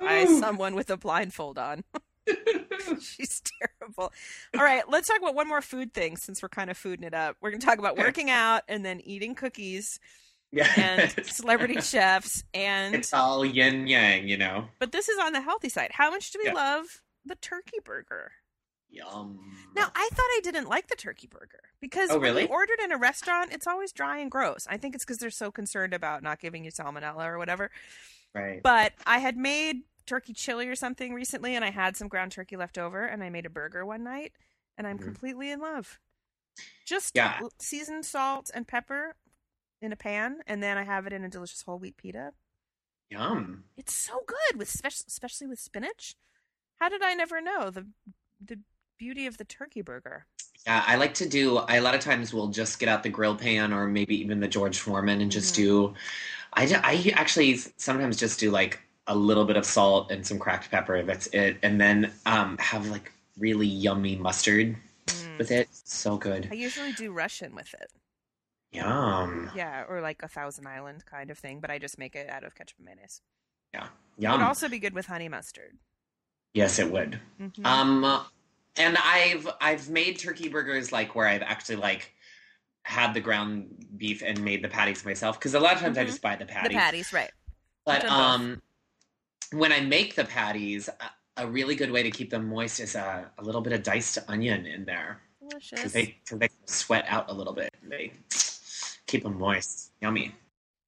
by 0.00 0.24
someone 0.24 0.74
with 0.74 0.88
a 0.88 0.96
blindfold 0.96 1.58
on. 1.58 1.84
She's 3.00 3.42
terrible. 3.60 4.12
All 4.56 4.62
right, 4.62 4.82
let's 4.88 5.08
talk 5.08 5.18
about 5.18 5.34
one 5.34 5.48
more 5.48 5.62
food 5.62 5.92
thing 5.94 6.16
since 6.16 6.42
we're 6.42 6.48
kind 6.48 6.70
of 6.70 6.78
fooding 6.78 7.04
it 7.04 7.14
up. 7.14 7.36
We're 7.40 7.50
going 7.50 7.60
to 7.60 7.66
talk 7.66 7.78
about 7.78 7.96
working 7.96 8.30
out 8.30 8.62
and 8.68 8.84
then 8.84 9.00
eating 9.02 9.34
cookies 9.34 9.98
yeah. 10.52 10.68
and 10.76 11.26
celebrity 11.26 11.80
chefs 11.80 12.44
and 12.54 12.94
It's 12.94 13.12
all 13.12 13.44
yin 13.44 13.86
yang, 13.86 14.26
you 14.28 14.36
know. 14.36 14.68
but 14.78 14.92
this 14.92 15.08
is 15.08 15.18
on 15.18 15.32
the 15.32 15.40
healthy 15.40 15.68
side. 15.68 15.90
How 15.92 16.10
much 16.10 16.30
do 16.30 16.38
we 16.42 16.48
Yeah. 16.48 16.54
love 16.54 17.02
the 17.24 17.34
turkey 17.36 17.78
burger? 17.84 18.32
Yum. 18.90 19.38
Now, 19.76 19.90
I 19.94 20.08
thought 20.12 20.18
I 20.36 20.40
didn't 20.42 20.66
like 20.68 20.88
the 20.88 20.96
turkey 20.96 21.26
burger 21.30 21.60
because 21.78 22.08
Oh, 22.10 22.14
when 22.14 22.22
really? 22.22 22.42
you 22.44 22.48
ordered 22.48 22.80
in 22.82 22.90
a 22.90 22.96
restaurant, 22.96 23.52
it's 23.52 23.66
always 23.66 23.92
dry 23.92 24.16
and 24.18 24.30
gross. 24.30 24.66
I 24.70 24.78
think 24.78 24.94
it's 24.94 25.04
because 25.04 25.18
they're 25.18 25.28
so 25.30 25.50
concerned 25.50 25.92
about 25.92 26.22
not 26.22 26.40
giving 26.40 26.64
you 26.64 26.70
salmonella 26.72 27.26
or 27.26 27.36
whatever. 27.36 27.70
right. 28.34 28.62
But 28.62 28.94
I 29.06 29.18
had 29.18 29.36
made 29.36 29.82
turkey 30.08 30.32
chili 30.32 30.66
or 30.68 30.74
something 30.74 31.14
recently, 31.14 31.54
and 31.54 31.64
I 31.64 31.70
had 31.70 31.96
some 31.96 32.08
ground 32.08 32.32
turkey 32.32 32.56
left 32.56 32.78
over, 32.78 33.04
and 33.04 33.22
I 33.22 33.30
made 33.30 33.46
a 33.46 33.50
burger 33.50 33.84
one 33.86 34.02
night, 34.02 34.32
and 34.76 34.86
I'm 34.86 34.98
Mhm. 34.98 35.04
completely 35.04 35.50
in 35.50 35.60
love. 35.60 36.00
Just 36.84 37.14
Yeah. 37.14 37.40
seasoned 37.60 38.04
salt 38.06 38.50
and 38.52 38.66
pepper, 38.66 39.16
in 39.80 39.92
a 39.92 39.96
pan, 39.96 40.42
and 40.46 40.60
then 40.62 40.76
I 40.76 40.82
have 40.82 41.06
it 41.06 41.12
in 41.12 41.22
a 41.24 41.28
delicious 41.28 41.62
whole 41.62 41.78
wheat 41.78 41.96
pita. 41.96 42.34
Yum. 43.10 43.64
It's 43.76 43.94
so 43.94 44.24
good 44.26 44.56
with 44.58 44.68
spec- 44.68 45.06
especially 45.06 45.46
with 45.46 45.60
spinach. 45.60 46.16
How 46.80 46.88
did 46.88 47.02
I 47.02 47.14
never 47.14 47.40
know 47.40 47.70
the 47.70 47.86
the 48.40 48.60
beauty 48.98 49.26
of 49.26 49.36
the 49.38 49.44
turkey 49.44 49.82
burger? 49.82 50.26
Yeah, 50.66 50.84
I 50.86 50.96
like 50.96 51.14
to 51.14 51.28
do. 51.28 51.58
I 51.58 51.76
a 51.76 51.80
lot 51.80 51.94
of 51.94 52.00
times 52.00 52.34
we'll 52.34 52.48
just 52.48 52.78
get 52.80 52.88
out 52.88 53.02
the 53.02 53.08
grill 53.08 53.36
pan 53.36 53.72
or 53.72 53.86
maybe 53.86 54.16
even 54.20 54.40
the 54.40 54.48
George 54.48 54.78
Foreman 54.80 55.20
and 55.20 55.30
just 55.30 55.54
Mhm. 55.54 55.56
do. 55.56 55.94
I 56.54 57.12
actually 57.14 57.56
sometimes 57.56 58.16
just 58.16 58.40
do 58.40 58.50
like 58.50 58.80
a 59.08 59.14
little 59.16 59.44
bit 59.44 59.56
of 59.56 59.64
salt 59.66 60.10
and 60.12 60.24
some 60.26 60.38
cracked 60.38 60.70
pepper. 60.70 61.02
That's 61.02 61.26
it, 61.28 61.58
and 61.62 61.80
then 61.80 62.12
um, 62.26 62.56
have 62.58 62.86
like 62.88 63.12
really 63.38 63.66
yummy 63.66 64.16
mustard 64.16 64.76
Mm. 65.06 65.38
with 65.38 65.50
it. 65.50 65.68
So 65.72 66.16
good. 66.18 66.48
I 66.50 66.54
usually 66.54 66.92
do 66.92 67.10
Russian 67.12 67.54
with 67.54 67.72
it. 67.80 67.90
Yum. 68.72 69.50
Yeah, 69.54 69.84
or 69.88 70.00
like 70.02 70.22
a 70.22 70.28
Thousand 70.28 70.66
Island 70.66 71.06
kind 71.06 71.30
of 71.30 71.38
thing, 71.38 71.60
but 71.60 71.70
I 71.70 71.78
just 71.78 71.98
make 71.98 72.14
it 72.14 72.28
out 72.28 72.44
of 72.44 72.54
ketchup 72.54 72.76
and 72.78 72.86
mayonnaise. 72.86 73.22
It 73.72 73.80
Yum. 74.18 74.32
would 74.40 74.46
also 74.46 74.68
be 74.68 74.78
good 74.78 74.92
with 74.94 75.06
honey 75.06 75.28
mustard. 75.28 75.78
yes, 76.52 76.78
it 76.78 76.90
would. 76.90 77.20
Mhm. 77.40 77.64
Um, 77.64 78.26
and 78.76 78.96
I've 78.98 79.48
I've 79.60 79.88
made 79.88 80.18
turkey 80.18 80.48
burgers 80.48 80.92
like 80.92 81.14
where 81.14 81.26
I've 81.26 81.42
actually 81.42 81.76
like 81.76 82.12
had 82.82 83.14
the 83.14 83.20
ground 83.20 83.86
beef 83.96 84.22
and 84.24 84.42
made 84.42 84.62
the 84.62 84.68
patties 84.68 85.04
myself 85.04 85.38
because 85.38 85.54
a 85.54 85.60
lot 85.60 85.74
of 85.74 85.80
times 85.80 85.96
I 85.98 86.02
Mhm. 86.04 86.06
just 86.08 86.20
buy 86.22 86.36
the 86.36 86.46
patties. 86.46 86.68
the 86.70 86.74
patties. 86.74 87.12
right? 87.12 87.30
But 87.86 88.04
um, 88.04 88.60
when 89.52 89.72
I 89.72 89.80
make 89.80 90.14
the 90.14 90.24
patties, 90.24 90.88
a, 90.88 91.42
a 91.42 91.46
really 91.46 91.74
good 91.74 91.90
way 91.90 92.02
to 92.02 92.10
keep 92.10 92.30
them 92.30 92.48
moist 92.48 92.80
is 92.80 92.94
a, 92.94 93.30
a 93.38 93.42
little 93.42 93.60
bit 93.60 93.72
of 93.72 93.82
diced 93.82 94.18
onion 94.28 94.66
in 94.66 94.84
there 94.84 95.20
because 95.40 95.70
Delicious. 95.70 95.92
they 95.92 96.16
cause 96.28 96.38
they 96.38 96.48
sweat 96.66 97.04
out 97.08 97.30
a 97.30 97.34
little 97.34 97.52
bit. 97.52 97.74
They 97.82 98.12
keep 99.06 99.22
them 99.22 99.38
moist. 99.38 99.92
Yummy. 100.00 100.34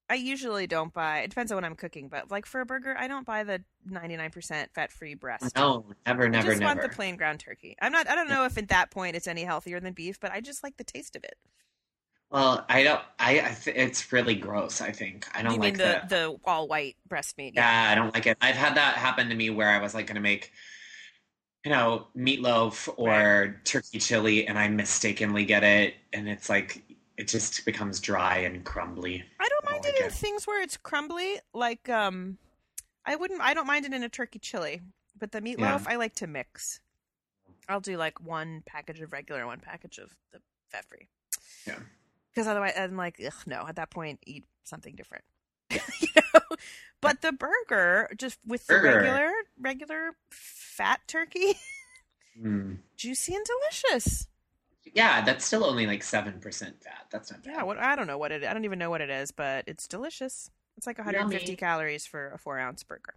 I 0.09 0.15
usually 0.15 0.67
don't 0.67 0.93
buy. 0.93 1.21
It 1.21 1.29
depends 1.29 1.53
on 1.53 1.57
what 1.57 1.65
I'm 1.65 1.77
cooking, 1.77 2.09
but 2.09 2.33
like 2.33 2.45
for 2.45 2.61
a 2.61 2.67
burger, 2.67 2.97
I 2.99 3.07
don't 3.07 3.25
buy 3.25 3.45
the 3.45 3.63
99% 3.89 4.67
fat-free 4.75 5.15
breast. 5.15 5.55
No, 5.55 5.87
never, 6.05 6.25
I 6.25 6.29
never, 6.29 6.49
just 6.49 6.61
never. 6.61 6.69
want 6.69 6.83
the 6.83 6.89
plain 6.89 7.15
ground 7.15 7.39
turkey. 7.39 7.77
I'm 7.81 7.93
not. 7.93 8.09
I 8.09 8.17
don't 8.17 8.29
know 8.29 8.45
if 8.45 8.59
at 8.59 8.69
that 8.69 8.91
point 8.91 9.15
it's 9.15 9.29
any 9.29 9.45
healthier 9.45 9.79
than 9.79 9.93
beef, 9.93 10.19
but 10.19 10.33
I 10.33 10.41
just 10.41 10.65
like 10.65 10.77
the 10.79 10.85
taste 10.85 11.15
of 11.15 11.23
it. 11.23 11.39
Well, 12.31 12.65
I 12.69 12.83
don't. 12.85 13.01
I, 13.19 13.41
I 13.41 13.57
th- 13.61 13.77
it's 13.77 14.13
really 14.13 14.35
gross. 14.35 14.81
I 14.81 14.93
think 14.93 15.27
I 15.35 15.43
don't 15.43 15.55
you 15.55 15.61
like 15.61 15.73
mean 15.75 15.79
the 15.79 15.85
that. 15.85 16.09
the 16.09 16.37
all 16.45 16.69
white 16.69 16.97
breast 17.09 17.37
meat? 17.39 17.55
Yeah, 17.57 17.89
I 17.91 17.95
don't 17.95 18.15
like 18.15 18.27
it. 18.27 18.39
I've 18.41 18.55
had 18.55 18.77
that 18.77 18.95
happen 18.95 19.29
to 19.29 19.35
me 19.35 19.51
where 19.51 19.69
I 19.69 19.81
was 19.81 19.95
like 19.95 20.07
going 20.07 20.15
to 20.15 20.21
make, 20.21 20.53
you 21.65 21.71
know, 21.71 22.07
meatloaf 22.17 22.89
or 22.97 23.61
turkey 23.65 23.99
chili, 23.99 24.47
and 24.47 24.59
I 24.59 24.69
mistakenly 24.69 25.45
get 25.45 25.65
it, 25.65 25.95
and 26.13 26.29
it's 26.29 26.49
like 26.49 26.83
it 27.17 27.27
just 27.29 27.65
becomes 27.65 28.01
dry 28.01 28.39
and 28.39 28.65
crumbly. 28.65 29.25
I 29.41 29.49
don't 29.49 29.69
I 29.69 29.73
mind 29.73 29.83
don't 29.83 29.91
it 29.91 29.95
like 29.97 30.01
in 30.03 30.07
it. 30.09 30.13
things 30.13 30.47
where 30.47 30.63
it's 30.63 30.77
crumbly. 30.77 31.41
Like 31.53 31.89
um, 31.89 32.39
I 33.05 33.17
wouldn't. 33.17 33.41
I 33.41 33.55
don't 33.55 33.67
mind 33.67 33.87
it 33.87 33.93
in 33.93 34.05
a 34.05 34.09
turkey 34.09 34.39
chili, 34.39 34.81
but 35.19 35.33
the 35.33 35.41
meatloaf 35.41 35.87
I 35.89 35.97
like 35.97 36.15
to 36.17 36.29
mix. 36.29 36.81
I'll 37.69 37.81
do 37.81 37.97
like 37.97 38.21
one 38.25 38.63
package 38.67 39.01
of 39.01 39.13
regular, 39.13 39.47
one 39.47 39.61
package 39.61 39.99
of 39.99 40.15
the 40.33 40.41
fat 40.71 40.85
free. 40.89 41.09
Yeah. 41.67 41.79
Because 42.35 42.47
otherwise, 42.47 42.75
I'm 42.77 42.97
like, 42.97 43.21
ugh, 43.25 43.33
no. 43.47 43.65
At 43.69 43.77
that 43.77 43.91
point, 43.91 44.21
eat 44.27 44.45
something 44.65 44.95
different. 44.95 45.25
you 45.71 46.09
know. 46.17 46.41
But 47.01 47.23
the 47.23 47.33
burger, 47.33 48.09
just 48.17 48.39
with 48.47 48.67
the 48.67 48.81
regular, 48.81 49.31
regular 49.59 50.11
fat 50.31 51.01
turkey, 51.07 51.55
Mm. 52.41 52.79
juicy 52.97 53.35
and 53.35 53.45
delicious. 53.45 54.29
Yeah, 54.95 55.21
that's 55.23 55.45
still 55.45 55.65
only 55.65 55.87
like 55.87 56.03
seven 56.03 56.41
percent 56.41 56.83
fat. 56.83 57.07
That's 57.11 57.31
not 57.31 57.43
bad. 57.43 57.55
Yeah, 57.57 57.63
what 57.65 57.79
I 57.79 57.97
don't 57.97 58.07
know 58.07 58.19
what 58.19 58.33
it. 58.33 58.45
I 58.45 58.53
don't 58.55 58.65
even 58.65 58.79
know 58.79 58.89
what 58.91 59.01
it 59.01 59.11
is, 59.11 59.31
but 59.31 59.65
it's 59.67 59.87
delicious. 59.89 60.51
It's 60.77 60.87
like 60.87 60.99
150 60.99 61.47
Yummy. 61.47 61.57
calories 61.57 62.07
for 62.07 62.31
a 62.33 62.39
four 62.39 62.59
ounce 62.59 62.83
burger. 62.85 63.15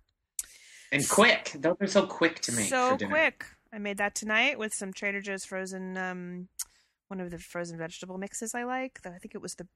and 0.91 1.07
quick. 1.07 1.51
Those 1.55 1.77
are 1.79 1.87
so 1.87 2.05
quick 2.05 2.39
to 2.41 2.51
make. 2.51 2.67
so 2.67 2.97
quick. 2.97 3.45
I 3.71 3.77
made 3.77 3.97
that 3.97 4.13
tonight 4.15 4.59
with 4.59 4.73
some 4.73 4.91
Trader 4.93 5.21
Joe's 5.21 5.45
frozen, 5.45 5.97
um, 5.97 6.47
one 7.13 7.21
of 7.21 7.31
the 7.31 7.37
frozen 7.37 7.77
vegetable 7.77 8.17
mixes 8.17 8.55
I 8.55 8.63
like. 8.63 9.01
Though 9.03 9.11
I 9.11 9.17
think 9.17 9.35
it 9.35 9.41
was 9.41 9.55
the, 9.55 9.67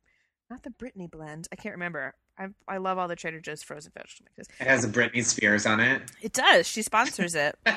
not 0.50 0.63
the 0.63 0.71
Brittany 0.71 1.08
blend. 1.08 1.47
I 1.52 1.56
can't 1.56 1.76
remember. 1.76 2.15
I 2.38 2.47
I 2.67 2.78
love 2.78 2.97
all 2.97 3.08
the 3.08 3.15
Trader 3.15 3.39
Joe's 3.39 3.63
frozen 3.63 3.91
vegetable 3.95 4.30
mixes. 4.36 4.54
It 4.60 4.67
has 4.67 4.84
a 4.84 4.88
Britney 4.88 5.23
Spears 5.23 5.65
on 5.65 5.80
it. 5.80 6.02
It 6.21 6.34
does. 6.34 6.67
She 6.67 6.82
sponsors 6.82 7.36
it. 7.36 7.58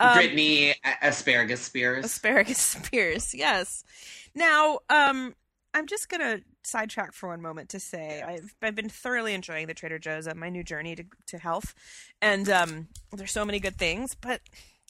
Um, 0.00 0.18
Britney 0.18 0.74
Asparagus 1.00 1.60
Spears. 1.60 2.04
Asparagus 2.04 2.58
spears, 2.58 3.32
yes. 3.32 3.84
Now, 4.34 4.80
um, 4.90 5.36
I'm 5.74 5.86
just 5.86 6.08
gonna 6.08 6.40
sidetrack 6.64 7.12
for 7.12 7.28
one 7.28 7.40
moment 7.40 7.68
to 7.68 7.78
say 7.78 8.20
I've 8.20 8.52
I've 8.60 8.74
been 8.74 8.88
thoroughly 8.88 9.32
enjoying 9.32 9.68
the 9.68 9.74
Trader 9.74 10.00
Joe's 10.00 10.26
on 10.26 10.40
my 10.40 10.48
new 10.48 10.64
journey 10.64 10.96
to 10.96 11.04
to 11.28 11.38
health, 11.38 11.74
and 12.20 12.48
um, 12.48 12.88
there's 13.12 13.30
so 13.30 13.44
many 13.44 13.60
good 13.60 13.76
things, 13.76 14.16
but 14.20 14.40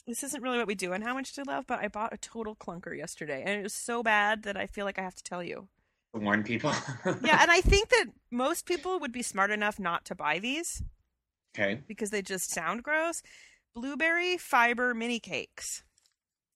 this 0.07 0.23
isn't 0.23 0.41
really 0.43 0.57
what 0.57 0.67
we 0.67 0.75
do 0.75 0.93
and 0.93 1.03
how 1.03 1.13
much 1.13 1.33
to 1.33 1.43
love. 1.43 1.65
But 1.67 1.79
I 1.79 1.87
bought 1.87 2.13
a 2.13 2.17
total 2.17 2.55
clunker 2.55 2.95
yesterday, 2.97 3.41
and 3.45 3.59
it 3.59 3.63
was 3.63 3.73
so 3.73 4.03
bad 4.03 4.43
that 4.43 4.57
I 4.57 4.67
feel 4.67 4.85
like 4.85 4.99
I 4.99 5.03
have 5.03 5.15
to 5.15 5.23
tell 5.23 5.43
you. 5.43 5.67
warn 6.13 6.43
people. 6.43 6.71
Yeah, 7.21 7.39
and 7.41 7.49
I 7.51 7.61
think 7.61 7.89
that 7.89 8.05
most 8.31 8.65
people 8.65 8.99
would 8.99 9.11
be 9.11 9.21
smart 9.23 9.51
enough 9.51 9.79
not 9.79 10.05
to 10.05 10.15
buy 10.15 10.39
these 10.39 10.81
okay. 11.55 11.81
because 11.87 12.09
they 12.09 12.21
just 12.21 12.51
sound 12.51 12.83
gross. 12.83 13.21
Blueberry 13.75 14.37
fiber 14.37 14.93
mini 14.93 15.19
cakes. 15.19 15.83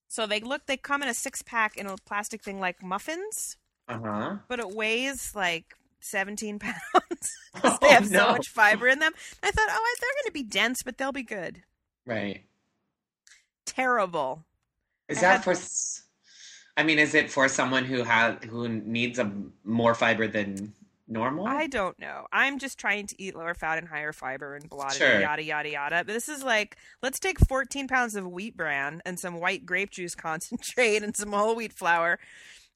So 0.07 0.25
they 0.27 0.39
look 0.39 0.65
they 0.67 0.77
come 0.77 1.01
in 1.03 1.09
a 1.09 1.13
six 1.13 1.41
pack 1.41 1.75
in 1.77 1.87
a 1.87 1.95
plastic 2.05 2.43
thing 2.43 2.59
like 2.59 2.83
muffins, 2.83 3.57
Uh 3.87 3.99
huh. 3.99 4.35
but 4.47 4.59
it 4.59 4.69
weighs 4.69 5.33
like 5.35 5.75
17 6.01 6.59
pounds. 6.65 6.75
'Cause 7.55 7.79
they 7.81 7.87
Oh, 7.87 7.91
have 7.91 8.07
so 8.07 8.31
much 8.31 8.47
fiber 8.49 8.87
in 8.87 8.99
them. 8.99 9.13
I 9.43 9.51
thought, 9.51 9.67
oh, 9.69 9.95
they're 9.99 10.09
going 10.23 10.27
to 10.27 10.31
be 10.31 10.43
dense, 10.43 10.83
but 10.83 10.97
they'll 10.97 11.11
be 11.11 11.23
good. 11.23 11.63
Right. 12.05 12.45
Terrible. 13.67 14.43
Is 15.07 15.19
I 15.19 15.21
that 15.21 15.43
had- 15.43 15.57
for? 15.57 16.01
I 16.75 16.83
mean, 16.83 16.99
is 16.99 17.13
it 17.15 17.31
for 17.31 17.47
someone 17.47 17.85
who 17.85 18.03
has 18.03 18.37
who 18.49 18.67
needs 18.69 19.17
a 19.19 19.31
more 19.63 19.95
fiber 19.95 20.27
than 20.27 20.73
normal? 21.07 21.47
I 21.47 21.65
don't 21.67 21.97
know. 21.97 22.27
I'm 22.31 22.59
just 22.59 22.77
trying 22.77 23.07
to 23.07 23.21
eat 23.21 23.35
lower 23.35 23.53
fat 23.55 23.77
and 23.79 23.87
higher 23.87 24.13
fiber 24.13 24.55
and 24.55 24.69
blah, 24.69 24.89
Sure. 24.89 25.19
yada, 25.19 25.41
yada, 25.43 25.69
yada. 25.69 26.03
But 26.05 26.13
this 26.13 26.29
is 26.29 26.43
like, 26.43 26.77
let's 27.01 27.19
take 27.19 27.39
14 27.39 27.87
pounds 27.87 28.15
of 28.15 28.27
wheat 28.27 28.55
bran 28.55 29.01
and 29.05 29.19
some 29.19 29.39
white 29.39 29.65
grape 29.65 29.89
juice 29.89 30.13
concentrate 30.27 31.01
and 31.01 31.15
some 31.15 31.31
whole 31.31 31.55
wheat 31.55 31.73
flour, 31.73 32.19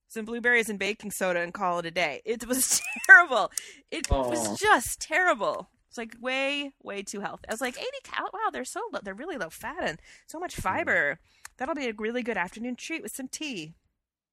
some 0.08 0.26
blueberries 0.26 0.70
and 0.70 0.80
baking 0.80 1.12
soda 1.12 1.40
and 1.42 1.54
call 1.54 1.78
it 1.78 1.86
a 1.86 1.92
day. 1.92 2.22
It 2.26 2.48
was 2.48 2.82
terrible. 3.06 3.52
It 3.92 4.08
Oh. 4.10 4.30
was 4.30 4.60
just 4.60 5.00
terrible. 5.00 5.70
It's 5.92 5.98
like 5.98 6.16
way, 6.22 6.72
way 6.82 7.04
too 7.04 7.20
healthy. 7.20 7.44
I 7.50 7.54
was 7.54 7.60
like, 7.60 7.78
80 7.78 7.86
cal. 8.06 8.30
Wow, 8.32 8.50
they're 8.50 8.64
so 8.64 8.80
low. 8.94 9.02
They're 9.04 9.14
really 9.14 9.36
low 9.36 9.50
fat 9.50 9.84
and 9.84 10.00
so 10.26 10.40
much 10.40 10.56
fiber. 10.56 11.20
That'll 11.58 11.76
be 11.76 11.90
a 11.90 11.94
really 11.94 12.24
good 12.24 12.38
afternoon 12.38 12.78
treat 12.78 13.04
with 13.04 13.14
some 13.14 13.28
tea. 13.28 13.74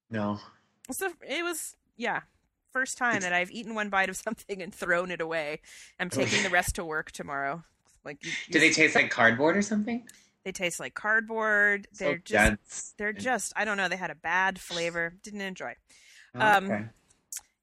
no. 0.08 0.38
So 0.92 1.10
it 1.28 1.42
was, 1.42 1.76
yeah, 1.96 2.20
first 2.72 2.96
time 2.96 3.16
It's- 3.16 3.24
that 3.24 3.32
I've 3.34 3.50
eaten 3.50 3.74
one 3.74 3.90
bite 3.90 4.08
of 4.08 4.16
something 4.16 4.62
and 4.62 4.72
thrown 4.72 5.10
it 5.10 5.20
away. 5.20 5.60
I'm 5.98 6.08
taking 6.10 6.44
the 6.44 6.48
rest 6.48 6.76
to 6.76 6.84
work 6.84 7.10
tomorrow. 7.10 7.64
Like, 8.04 8.24
you, 8.24 8.30
Do 8.52 8.60
they 8.60 8.70
taste 8.70 8.94
like 8.94 9.10
cardboard 9.10 9.56
or 9.56 9.62
something? 9.62 10.08
They 10.44 10.52
taste 10.52 10.78
like 10.78 10.94
cardboard. 10.94 11.88
So 11.92 12.04
They're 12.04 12.18
just, 12.18 12.30
dense. 12.48 12.94
they're 12.98 13.12
just. 13.12 13.52
I 13.56 13.64
don't 13.64 13.76
know. 13.76 13.88
They 13.88 13.96
had 13.96 14.10
a 14.12 14.14
bad 14.14 14.58
flavor. 14.60 15.12
Didn't 15.24 15.40
enjoy. 15.40 15.74
Oh, 16.36 16.40
um, 16.40 16.64
okay. 16.70 16.84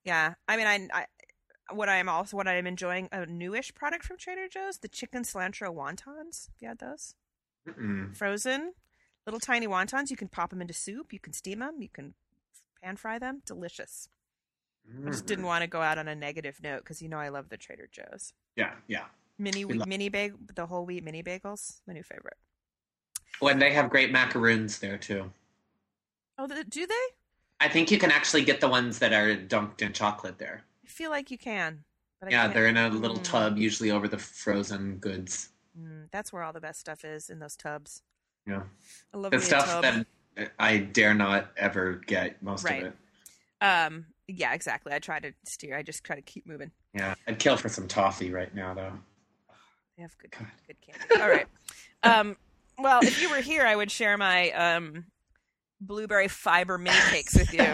Yeah, 0.03 0.33
I 0.47 0.57
mean, 0.57 0.67
I, 0.67 0.87
I 0.93 1.05
what 1.71 1.89
I'm 1.89 2.07
also 2.09 2.37
what 2.37 2.47
I'm 2.47 2.67
enjoying 2.67 3.09
a 3.11 3.25
newish 3.25 3.73
product 3.73 4.05
from 4.05 4.17
Trader 4.17 4.47
Joe's, 4.47 4.77
the 4.79 4.87
chicken 4.87 5.23
cilantro 5.23 5.73
wontons. 5.73 6.47
Have 6.47 6.61
you 6.61 6.67
had 6.67 6.79
those? 6.79 7.15
Mm-mm. 7.67 8.15
Frozen, 8.15 8.73
little 9.25 9.39
tiny 9.39 9.67
wontons. 9.67 10.09
You 10.11 10.17
can 10.17 10.27
pop 10.27 10.51
them 10.51 10.61
into 10.61 10.73
soup. 10.73 11.11
You 11.11 11.19
can 11.19 11.33
steam 11.33 11.59
them. 11.59 11.81
You 11.81 11.89
can 11.89 12.13
pan 12.83 12.97
fry 12.97 13.17
them. 13.19 13.41
Delicious. 13.45 14.07
I 15.03 15.09
just 15.09 15.25
didn't 15.25 15.45
Mm. 15.45 15.47
want 15.47 15.61
to 15.63 15.67
go 15.67 15.81
out 15.81 15.97
on 15.97 16.07
a 16.07 16.13
negative 16.13 16.59
note 16.61 16.83
because 16.83 17.01
you 17.01 17.09
know 17.09 17.17
I 17.17 17.29
love 17.29 17.49
the 17.49 17.57
Trader 17.57 17.89
Joe's 17.91 18.33
Yeah, 18.55 18.75
yeah. 18.87 19.05
mini 19.39 19.65
We 19.65 19.79
mini 19.79 20.09
bag 20.09 20.33
the 20.53 20.67
whole 20.67 20.85
wheat 20.85 21.03
mini 21.03 21.23
bagels. 21.23 21.81
My 21.87 21.93
new 21.93 22.03
favorite. 22.03 22.37
When 23.39 23.57
they 23.57 23.73
have 23.73 23.89
great 23.89 24.11
macaroons 24.11 24.77
there 24.79 24.97
too. 24.99 25.31
Oh, 26.37 26.47
do 26.47 26.85
they? 26.85 26.93
I 27.59 27.67
think 27.69 27.89
you 27.89 27.97
can 27.97 28.11
actually 28.11 28.43
get 28.43 28.61
the 28.61 28.67
ones 28.67 28.99
that 28.99 29.11
are 29.13 29.35
dunked 29.35 29.81
in 29.81 29.93
chocolate 29.93 30.37
there. 30.37 30.63
I 30.85 30.87
feel 30.87 31.09
like 31.09 31.31
you 31.31 31.37
can. 31.37 31.83
But 32.21 32.31
yeah, 32.31 32.47
they're 32.47 32.67
in 32.67 32.77
a 32.77 32.89
little 32.89 33.17
Mm. 33.17 33.23
tub, 33.23 33.57
usually 33.57 33.91
over 33.91 34.07
the 34.07 34.17
frozen 34.17 34.97
goods. 34.97 35.49
Mm, 35.77 36.09
that's 36.11 36.31
where 36.31 36.43
all 36.43 36.53
the 36.53 36.61
best 36.61 36.79
stuff 36.79 37.03
is 37.03 37.29
in 37.29 37.39
those 37.39 37.55
tubs. 37.55 38.03
Yeah, 38.47 38.63
I 39.13 39.17
love 39.17 39.31
the 39.31 39.41
stuff 39.41 39.81
that 39.81 40.05
I 40.59 40.77
dare 40.77 41.13
not 41.13 41.51
ever 41.57 41.95
get 42.05 42.41
most 42.41 42.63
Right. 42.63 42.83
of 42.83 42.93
it. 42.93 42.97
Um, 43.65 44.05
yeah, 44.27 44.53
exactly. 44.53 44.93
I 44.93 44.99
try 44.99 45.19
to 45.19 45.33
steer. 45.43 45.75
I 45.75 45.81
just 45.81 46.03
try 46.03 46.15
to 46.15 46.21
keep 46.21 46.45
moving. 46.45 46.71
Yeah, 46.93 47.15
I'd 47.27 47.39
kill 47.39 47.57
for 47.57 47.69
some 47.69 47.87
toffee 47.87 48.31
right 48.31 48.53
now, 48.53 48.73
though. 48.73 48.99
They 49.97 50.03
have 50.03 50.17
good, 50.17 50.31
God. 50.31 50.47
good 50.67 50.77
candy. 50.81 51.21
All 51.21 51.29
right. 51.29 51.47
Um, 52.03 52.37
well, 52.77 53.01
if 53.03 53.19
you 53.19 53.31
were 53.31 53.41
here, 53.41 53.65
I 53.65 53.75
would 53.75 53.89
share 53.89 54.15
my 54.15 54.51
um 54.51 55.05
blueberry 55.85 56.27
fiber 56.27 56.77
mini 56.77 56.95
cakes 57.11 57.35
with 57.35 57.53
you. 57.53 57.65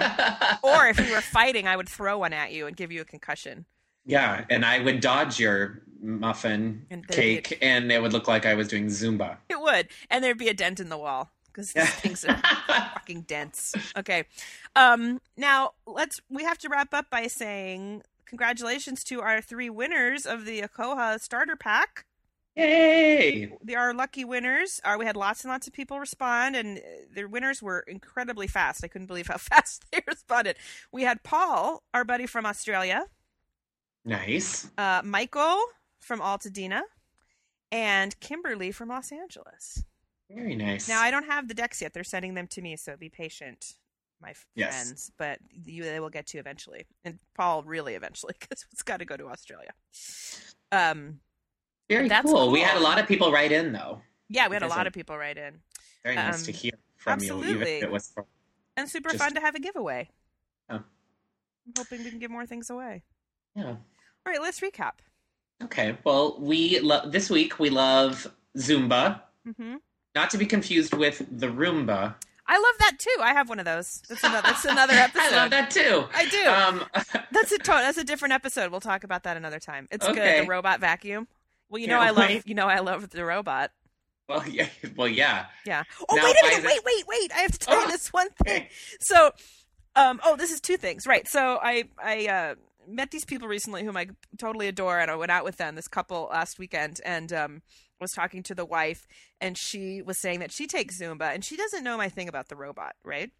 or 0.64 0.88
if 0.88 1.00
you 1.00 1.12
were 1.14 1.22
fighting, 1.22 1.68
I 1.68 1.76
would 1.76 1.90
throw 1.90 2.18
one 2.20 2.34
at 2.34 2.52
you 2.52 2.68
and 2.68 2.76
give 2.76 2.92
you 2.92 3.02
a 3.02 3.06
concussion. 3.06 3.66
yeah, 4.06 4.46
and 4.50 4.66
I 4.66 4.80
would 4.80 5.00
dodge 5.02 5.40
your 5.40 5.82
muffin 6.02 6.86
And 6.90 7.04
there'd 7.08 7.18
be 7.22 7.42
cake, 7.42 7.60
and 7.62 7.92
it 7.92 8.02
would 8.02 8.14
look 8.14 8.28
like 8.28 8.46
I 8.46 8.56
was 8.56 8.68
doing 8.68 8.88
Zumba. 8.88 9.38
It 9.50 9.60
would, 9.62 9.88
and 10.10 10.24
there'd 10.24 10.38
be 10.38 10.48
a 10.50 10.54
dent 10.54 10.80
in 10.80 10.90
the 10.90 10.98
wall 10.98 11.30
because 11.48 11.74
these 11.74 11.90
things 11.96 12.26
are 12.26 12.42
fucking 12.68 13.22
dense. 13.22 13.76
Okay, 13.98 14.26
um, 14.76 15.22
now 15.38 15.72
let's. 15.86 16.20
We 16.30 16.44
have 16.44 16.58
to 16.60 16.70
wrap 16.70 16.94
up 16.94 17.10
by 17.10 17.28
saying 17.28 18.02
congratulations 18.26 19.04
to 19.04 19.22
our 19.22 19.42
three 19.42 19.70
winners 19.70 20.26
of 20.26 20.46
the 20.46 20.62
Akoha 20.62 21.20
starter 21.20 21.56
pack. 21.56 22.06
Yay! 22.56 23.50
Are 23.76 23.94
lucky 23.94 24.26
winners. 24.26 24.82
Are 24.84 24.98
we 24.98 25.06
had 25.06 25.16
lots 25.16 25.44
and 25.44 25.52
lots 25.52 25.68
of 25.68 25.74
people 25.74 26.00
respond, 26.00 26.56
and 26.56 26.78
uh, 26.80 26.82
their 27.14 27.28
winners 27.28 27.62
were 27.62 27.80
incredibly 27.88 28.48
fast. 28.48 28.84
I 28.84 28.88
couldn't 28.88 29.08
believe 29.08 29.28
how 29.28 29.38
fast 29.38 29.86
they 29.92 30.02
responded. 30.08 30.58
We 30.92 31.04
had 31.04 31.24
Paul, 31.24 31.84
our 31.94 32.04
buddy 32.04 32.26
from 32.26 32.46
Australia, 32.46 33.06
Nice. 34.04 34.70
uh, 34.78 35.02
Michael 35.04 35.60
from 36.00 36.20
Altadena, 36.20 36.82
and 37.72 38.20
Kimberly 38.20 38.72
from 38.72 38.90
Los 38.90 39.12
Angeles. 39.12 39.84
Very 40.30 40.56
nice. 40.56 40.88
Now 40.90 41.02
I 41.02 41.12
don't 41.12 41.26
have 41.26 41.48
the 41.48 41.54
decks 41.54 41.82
yet. 41.82 41.94
They're 41.94 42.04
sending 42.04 42.34
them 42.34 42.48
to 42.48 42.62
me, 42.62 42.76
so 42.78 42.96
be 42.98 43.10
patient, 43.10 43.76
my 44.22 44.34
Yes. 44.56 44.84
friends. 44.84 45.12
But 45.18 45.40
you, 45.66 45.84
they 45.84 46.00
will 46.00 46.10
get 46.10 46.28
to 46.28 46.38
eventually, 46.38 46.86
and 47.06 47.20
Paul 47.36 47.64
really 47.64 47.96
eventually 47.96 48.34
because 48.40 48.66
it's 48.74 48.84
got 48.84 48.98
to 48.98 49.06
go 49.06 49.16
to 49.16 49.28
Australia. 49.30 49.72
Um, 50.72 51.20
Very 51.98 52.08
that's 52.10 52.26
cool. 52.26 52.52
We 52.52 52.62
had 52.62 52.78
a 52.78 52.80
lot 52.80 53.00
of 53.00 53.08
people 53.08 53.32
write 53.32 53.52
in, 53.52 53.72
though. 53.74 54.02
yeah, 54.30 54.48
we 54.48 54.56
had 54.56 54.64
a 54.64 54.68
lot 54.68 54.88
of- 54.88 54.94
people 54.94 55.18
write 55.18 55.38
in, 55.38 55.60
Very 56.04 56.16
nice 56.16 56.40
Um, 56.40 56.46
to 56.46 56.52
hear 56.52 56.72
from 56.98 57.20
you, 57.20 57.26
absolutely. 57.34 57.78
if 57.78 57.84
it 57.84 57.92
was 57.92 58.10
from. 58.14 58.26
and 58.78 58.90
super 58.90 59.10
Just- 59.10 59.24
fun 59.24 59.34
to 59.36 59.42
have 59.42 59.56
a 59.56 59.60
giveaway. 59.60 60.10
Oh. 60.70 60.76
I'm 60.76 61.74
hoping 61.78 62.04
we 62.04 62.10
can 62.10 62.20
give 62.20 62.32
more 62.32 62.46
things 62.46 62.70
away. 62.70 63.04
Yeah. 63.56 63.66
All 63.66 63.78
right, 64.26 64.42
let's 64.42 64.60
recap. 64.62 64.94
Okay. 65.64 65.98
Well, 66.04 66.38
we 66.40 66.80
love 66.80 67.12
this 67.12 67.30
week. 67.30 67.60
We 67.60 67.70
love 67.70 68.28
Zumba, 68.58 69.22
hmm 69.58 69.76
not 70.16 70.30
to 70.32 70.38
be 70.38 70.46
confused 70.46 70.94
with 70.94 71.26
the 71.32 71.48
Roomba. 71.48 72.16
I 72.46 72.58
love 72.58 72.76
that 72.80 72.98
too. 73.00 73.16
I 73.22 73.32
have 73.34 73.48
one 73.48 73.60
of 73.60 73.66
those. 73.66 74.02
That's 74.10 74.24
another. 74.26 74.42
That's 74.48 74.66
another 74.66 74.94
episode. 75.08 75.22
I 75.34 75.36
love 75.38 75.52
that 75.52 75.72
too. 75.72 76.04
I 76.14 76.26
do. 76.28 76.46
Um, 76.50 76.86
That's 77.32 77.52
a 77.54 77.58
to- 77.60 77.72
that's 77.72 77.98
a 77.98 78.04
different 78.04 78.34
episode. 78.34 78.72
We'll 78.72 78.82
talk 78.82 79.06
about 79.06 79.24
that 79.24 79.38
another 79.38 79.60
time. 79.60 79.88
It's 79.90 80.06
good. 80.06 80.18
The 80.44 80.48
robot 80.50 80.82
vacuum. 80.82 81.28
Well, 81.72 81.80
you 81.80 81.88
know 81.88 82.00
I 82.00 82.12
love 82.12 82.30
wait. 82.30 82.44
you 82.48 82.54
know 82.54 82.68
I 82.68 82.80
love 82.80 83.10
the 83.10 83.26
robot. 83.26 83.72
well, 84.30 84.48
yeah. 84.48 84.68
Well, 84.96 85.08
yeah. 85.08 85.46
Yeah. 85.66 85.84
Oh 86.08 86.16
Now, 86.16 86.24
wait 86.26 86.36
a 86.44 86.46
minute. 86.46 86.60
is 86.60 86.66
Wait, 86.66 86.80
wait, 86.86 87.04
wait. 87.08 87.32
I 87.34 87.40
have 87.40 87.52
to 87.54 87.58
tell 87.60 87.76
you 87.80 87.86
Oh. 87.88 87.90
this 87.92 88.14
one 88.14 88.30
thing. 88.46 88.68
So, 89.00 89.32
um, 89.96 90.20
oh, 90.24 90.36
this 90.36 90.52
is 90.52 90.62
two 90.62 90.78
things, 90.78 91.08
right? 91.08 91.28
So 91.28 91.58
I 91.62 91.86
I 91.98 92.28
uh, 92.28 92.56
met 92.88 93.10
these 93.12 93.26
people 93.26 93.48
recently 93.48 93.84
whom 93.84 93.98
I 93.98 94.08
totally 94.38 94.68
adore, 94.68 95.00
and 95.00 95.10
I 95.10 95.16
went 95.16 95.32
out 95.32 95.44
with 95.46 95.58
them. 95.58 95.76
This 95.76 95.88
couple 95.88 96.30
last 96.32 96.60
weekend, 96.60 97.00
and 97.06 97.32
um, 97.34 97.62
was 98.00 98.12
talking 98.12 98.44
to 98.44 98.56
the 98.56 98.66
wife, 98.66 99.08
and 99.40 99.58
she 99.58 100.02
was 100.02 100.20
saying 100.20 100.40
that 100.40 100.52
she 100.52 100.68
takes 100.68 101.00
Zumba, 101.00 101.34
and 101.34 101.44
she 101.46 101.56
doesn't 101.56 101.84
know 101.84 101.98
my 101.98 102.10
thing 102.10 102.28
about 102.28 102.50
the 102.50 102.56
robot, 102.56 102.96
right? 103.04 103.32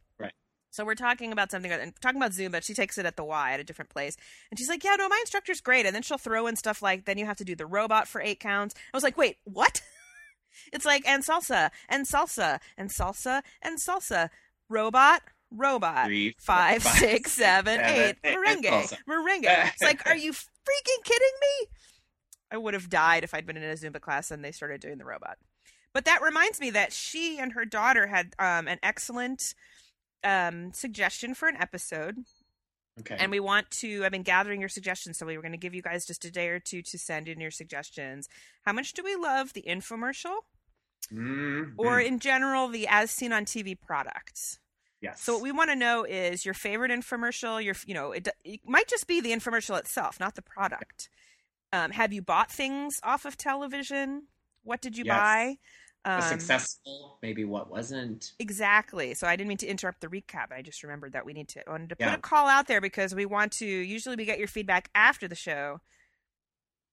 So 0.72 0.86
we're 0.86 0.96
talking 0.96 1.32
about 1.32 1.52
something 1.52 1.72
and 1.72 1.94
talking 2.02 2.18
about 2.18 2.32
Zumba. 2.32 2.64
She 2.64 2.74
takes 2.74 2.98
it 2.98 3.06
at 3.06 3.18
the 3.18 3.24
Y 3.24 3.52
at 3.52 3.60
a 3.60 3.64
different 3.64 3.90
place, 3.90 4.16
and 4.50 4.58
she's 4.58 4.70
like, 4.70 4.84
"Yeah, 4.84 4.96
no, 4.96 5.08
my 5.10 5.18
instructor's 5.22 5.62
great." 5.62 5.86
And 5.86 5.94
then 5.94 6.02
she'll 6.02 6.18
throw 6.18 6.48
in 6.48 6.56
stuff 6.56 6.82
like, 6.82 7.06
"Then 7.06 7.18
you 7.18 7.26
have 7.26 7.38
to 7.38 7.46
do 7.46 7.56
the 7.56 7.66
robot 7.66 8.08
for 8.08 8.22
eight 8.22 8.40
counts." 8.40 8.74
I 8.94 8.98
was 8.98 9.04
like, 9.04 9.18
"Wait, 9.18 9.38
what?" 9.44 9.82
It's 10.74 10.84
like 10.86 11.08
and 11.08 11.24
salsa 11.24 11.70
and 11.88 12.06
salsa 12.06 12.60
and 12.78 12.90
salsa 12.90 13.42
and 13.62 13.80
salsa. 13.80 14.30
Robot, 14.68 15.22
robot. 15.50 16.08
Three, 16.08 16.36
Five, 16.40 16.84
five, 16.84 16.98
six, 16.98 17.32
seven, 17.32 17.80
eight. 17.80 18.16
eight, 18.24 18.36
Merengue, 18.36 18.94
merengue. 19.10 19.70
It's 19.74 19.82
like, 19.82 20.06
are 20.06 20.16
you 20.16 20.32
freaking 20.34 21.04
kidding 21.06 21.38
me? 21.42 21.68
I 22.52 22.58
would 22.58 22.74
have 22.74 22.90
died 22.90 23.24
if 23.24 23.34
I'd 23.34 23.46
been 23.46 23.56
in 23.58 23.64
a 23.64 23.74
Zumba 23.76 24.02
class 24.02 24.30
and 24.30 24.44
they 24.44 24.52
started 24.52 24.82
doing 24.82 24.98
the 24.98 25.06
robot. 25.06 25.38
But 25.94 26.04
that 26.06 26.22
reminds 26.22 26.60
me 26.60 26.70
that 26.72 26.92
she 26.92 27.40
and 27.40 27.54
her 27.54 27.64
daughter 27.66 28.08
had 28.08 28.34
um, 28.38 28.68
an 28.68 28.80
excellent 28.84 29.54
um, 30.24 30.72
suggestion 30.74 31.34
for 31.34 31.48
an 31.48 31.56
episode 31.60 32.18
Okay. 33.00 33.16
and 33.18 33.32
we 33.32 33.40
want 33.40 33.72
to 33.72 34.04
i've 34.04 34.12
been 34.12 34.22
gathering 34.22 34.60
your 34.60 34.68
suggestions 34.70 35.18
so 35.18 35.26
we 35.26 35.38
were 35.38 35.42
going 35.42 35.54
to 35.54 35.58
give 35.58 35.74
you 35.74 35.82
guys 35.82 36.06
just 36.06 36.26
a 36.26 36.30
day 36.32 36.50
or 36.50 36.60
two 36.60 36.82
to 36.82 36.98
send 37.00 37.30
in 37.30 37.40
your 37.40 37.50
suggestions 37.50 38.28
how 38.64 38.74
much 38.74 38.92
do 38.94 39.02
we 39.02 39.16
love 39.16 39.54
the 39.54 39.64
infomercial 39.68 40.36
Mhm. 41.12 41.74
or 41.78 42.00
in 42.00 42.20
general 42.20 42.68
the 42.68 42.88
as 42.88 43.10
seen 43.10 43.32
on 43.34 43.46
tv 43.46 43.80
products 43.80 44.60
yes. 45.02 45.22
so 45.24 45.34
what 45.34 45.42
we 45.42 45.52
want 45.54 45.70
to 45.70 45.76
know 45.76 46.04
is 46.04 46.44
your 46.46 46.54
favorite 46.54 46.92
infomercial 46.92 47.64
your 47.64 47.76
you 47.88 47.94
know 47.94 48.12
it, 48.12 48.28
it 48.44 48.60
might 48.66 48.88
just 48.90 49.08
be 49.08 49.20
the 49.22 49.32
infomercial 49.32 49.80
itself 49.80 50.20
not 50.20 50.36
the 50.36 50.42
product 50.42 51.10
um, 51.74 51.92
have 51.92 52.12
you 52.12 52.22
bought 52.22 52.52
things 52.52 53.00
off 53.04 53.24
of 53.26 53.38
television 53.38 54.28
what 54.64 54.82
did 54.82 54.98
you 54.98 55.06
Yes. 55.06 55.18
buy 55.18 55.56
um, 56.06 56.22
successful. 56.22 57.20
Maybe 57.22 57.46
what 57.46 57.70
wasn't. 57.70 58.34
Exactly. 58.40 59.14
So 59.14 59.28
I 59.28 59.36
didn't 59.36 59.50
mean 59.50 59.58
to 59.60 59.68
interrupt 59.68 60.02
the 60.02 60.08
recap. 60.08 60.52
I 60.52 60.62
just 60.62 60.82
remembered 60.84 61.14
that 61.14 61.26
we 61.26 61.34
need 61.34 61.48
to 61.50 61.68
I 61.68 61.72
wanted 61.72 61.90
to 61.90 61.96
put 61.96 62.08
a 62.14 62.18
call 62.18 62.48
out 62.48 62.68
there 62.68 62.82
because 62.82 63.14
we 63.14 63.26
want 63.26 63.52
to. 63.54 63.66
Usually 63.66 64.16
we 64.16 64.26
get 64.26 64.40
your 64.40 64.48
feedback 64.48 64.90
after 64.96 65.28
the 65.28 65.36
show. 65.36 65.80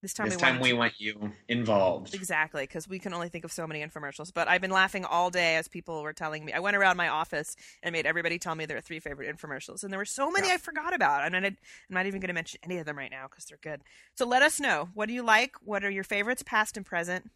This 0.00 0.12
time 0.14 0.26
This 0.26 0.36
we 0.36 0.40
time 0.42 0.54
wanted 0.60 0.72
we 0.72 0.72
want 0.78 0.92
you 0.98 1.32
involved. 1.48 2.14
exactly 2.14 2.62
because 2.62 2.86
we 2.86 3.00
can 3.00 3.12
only 3.12 3.28
think 3.28 3.44
of 3.44 3.50
so 3.50 3.66
many 3.66 3.84
infomercials. 3.84 4.32
But 4.32 4.46
I've 4.46 4.60
been 4.60 4.70
laughing 4.70 5.04
all 5.04 5.28
day 5.28 5.56
as 5.56 5.66
people 5.66 6.02
were 6.04 6.12
telling 6.12 6.44
me. 6.44 6.52
I 6.52 6.60
went 6.60 6.76
around 6.76 6.96
my 6.96 7.08
office 7.08 7.56
and 7.82 7.92
made 7.92 8.06
everybody 8.06 8.38
tell 8.38 8.54
me 8.54 8.64
their 8.64 8.80
three 8.80 9.00
favorite 9.00 9.34
infomercials, 9.34 9.82
and 9.82 9.90
there 9.92 9.98
were 9.98 10.04
so 10.04 10.30
many 10.30 10.46
Yeah. 10.46 10.54
I 10.54 10.58
forgot 10.58 10.94
about. 10.94 11.24
And 11.24 11.34
I 11.34 11.40
did- 11.40 11.56
I'm 11.90 11.94
not 11.94 12.06
even 12.06 12.20
going 12.20 12.28
to 12.28 12.32
mention 12.34 12.60
any 12.62 12.78
of 12.78 12.86
them 12.86 12.96
right 12.96 13.10
now 13.10 13.26
because 13.26 13.46
they're 13.46 13.58
good. 13.60 13.82
So 14.14 14.24
let 14.24 14.42
us 14.42 14.60
know. 14.60 14.88
What 14.94 15.06
do 15.08 15.14
you 15.14 15.24
like? 15.24 15.56
What 15.62 15.82
are 15.82 15.90
your 15.90 16.04
favorites, 16.04 16.44
past 16.46 16.76
and 16.76 16.86
present? 16.86 17.32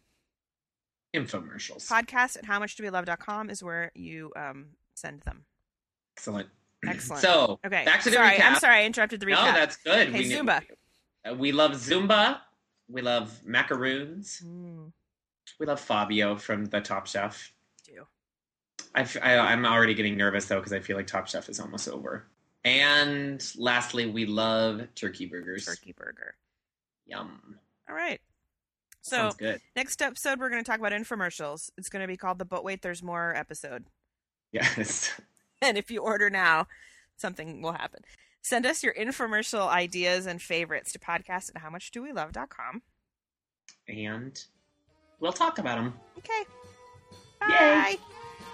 Infomercials. 1.13 1.87
Podcast 1.87 2.37
at 2.37 2.45
howmuchdowelove.com 2.45 3.49
is 3.49 3.63
where 3.63 3.91
you 3.95 4.31
um, 4.35 4.67
send 4.95 5.21
them. 5.21 5.45
Excellent. 6.17 6.47
Excellent. 6.87 7.21
So 7.21 7.59
Okay. 7.65 7.85
back 7.85 8.01
to 8.03 8.09
the 8.09 8.15
sorry, 8.15 8.35
recap. 8.37 8.45
I'm 8.51 8.59
sorry 8.59 8.75
I 8.77 8.85
interrupted 8.85 9.19
the 9.19 9.25
No, 9.27 9.37
recap. 9.37 9.53
that's 9.53 9.77
good. 9.77 10.09
Hey, 10.09 10.23
knew- 10.27 10.43
Zumba. 10.43 10.61
uh, 11.29 11.33
we 11.35 11.51
love 11.51 11.71
Zumba. 11.73 12.39
We 12.89 13.01
love 13.01 13.39
macaroons. 13.45 14.41
Mm, 14.45 14.91
We 15.59 15.65
love 15.65 15.79
Fabio 15.79 16.35
from 16.35 16.65
the 16.65 16.81
Top 16.81 17.07
Chef. 17.07 17.53
do. 17.85 18.05
I, 18.95 19.05
I'm 19.37 19.65
already 19.65 19.93
getting 19.93 20.17
nervous 20.17 20.45
though 20.45 20.59
because 20.59 20.73
I 20.73 20.79
feel 20.79 20.97
like 20.97 21.07
Top 21.07 21.27
Chef 21.27 21.47
is 21.49 21.59
almost 21.59 21.87
over. 21.87 22.25
And 22.65 23.45
lastly, 23.57 24.09
we 24.09 24.25
love 24.25 24.81
turkey 24.95 25.25
burgers. 25.25 25.65
Turkey 25.65 25.93
burger. 25.97 26.35
Yum. 27.05 27.57
All 27.89 27.95
right. 27.95 28.21
So 29.03 29.31
next 29.75 30.01
episode 30.01 30.39
we're 30.39 30.49
going 30.49 30.63
to 30.63 30.69
talk 30.69 30.79
about 30.79 30.93
infomercials. 30.93 31.69
It's 31.77 31.89
going 31.89 32.01
to 32.01 32.07
be 32.07 32.17
called 32.17 32.39
the 32.39 32.45
"But 32.45 32.63
Wait, 32.63 32.81
There's 32.81 33.03
More" 33.03 33.35
episode. 33.35 33.85
Yes. 34.51 35.11
And 35.61 35.77
if 35.77 35.89
you 35.89 36.01
order 36.01 36.29
now, 36.29 36.67
something 37.15 37.61
will 37.61 37.71
happen. 37.71 38.01
Send 38.41 38.65
us 38.65 38.83
your 38.83 38.93
infomercial 38.93 39.69
ideas 39.69 40.25
and 40.25 40.41
favorites 40.41 40.91
to 40.91 40.99
podcast 40.99 41.51
at 41.55 41.61
howmuchdowelove.com. 41.63 42.81
And 43.87 44.43
we'll 45.21 45.31
talk 45.31 45.59
about 45.59 45.77
them. 45.77 45.93
Okay. 46.17 46.43
Yay. 47.43 47.47
Bye. 47.49 47.97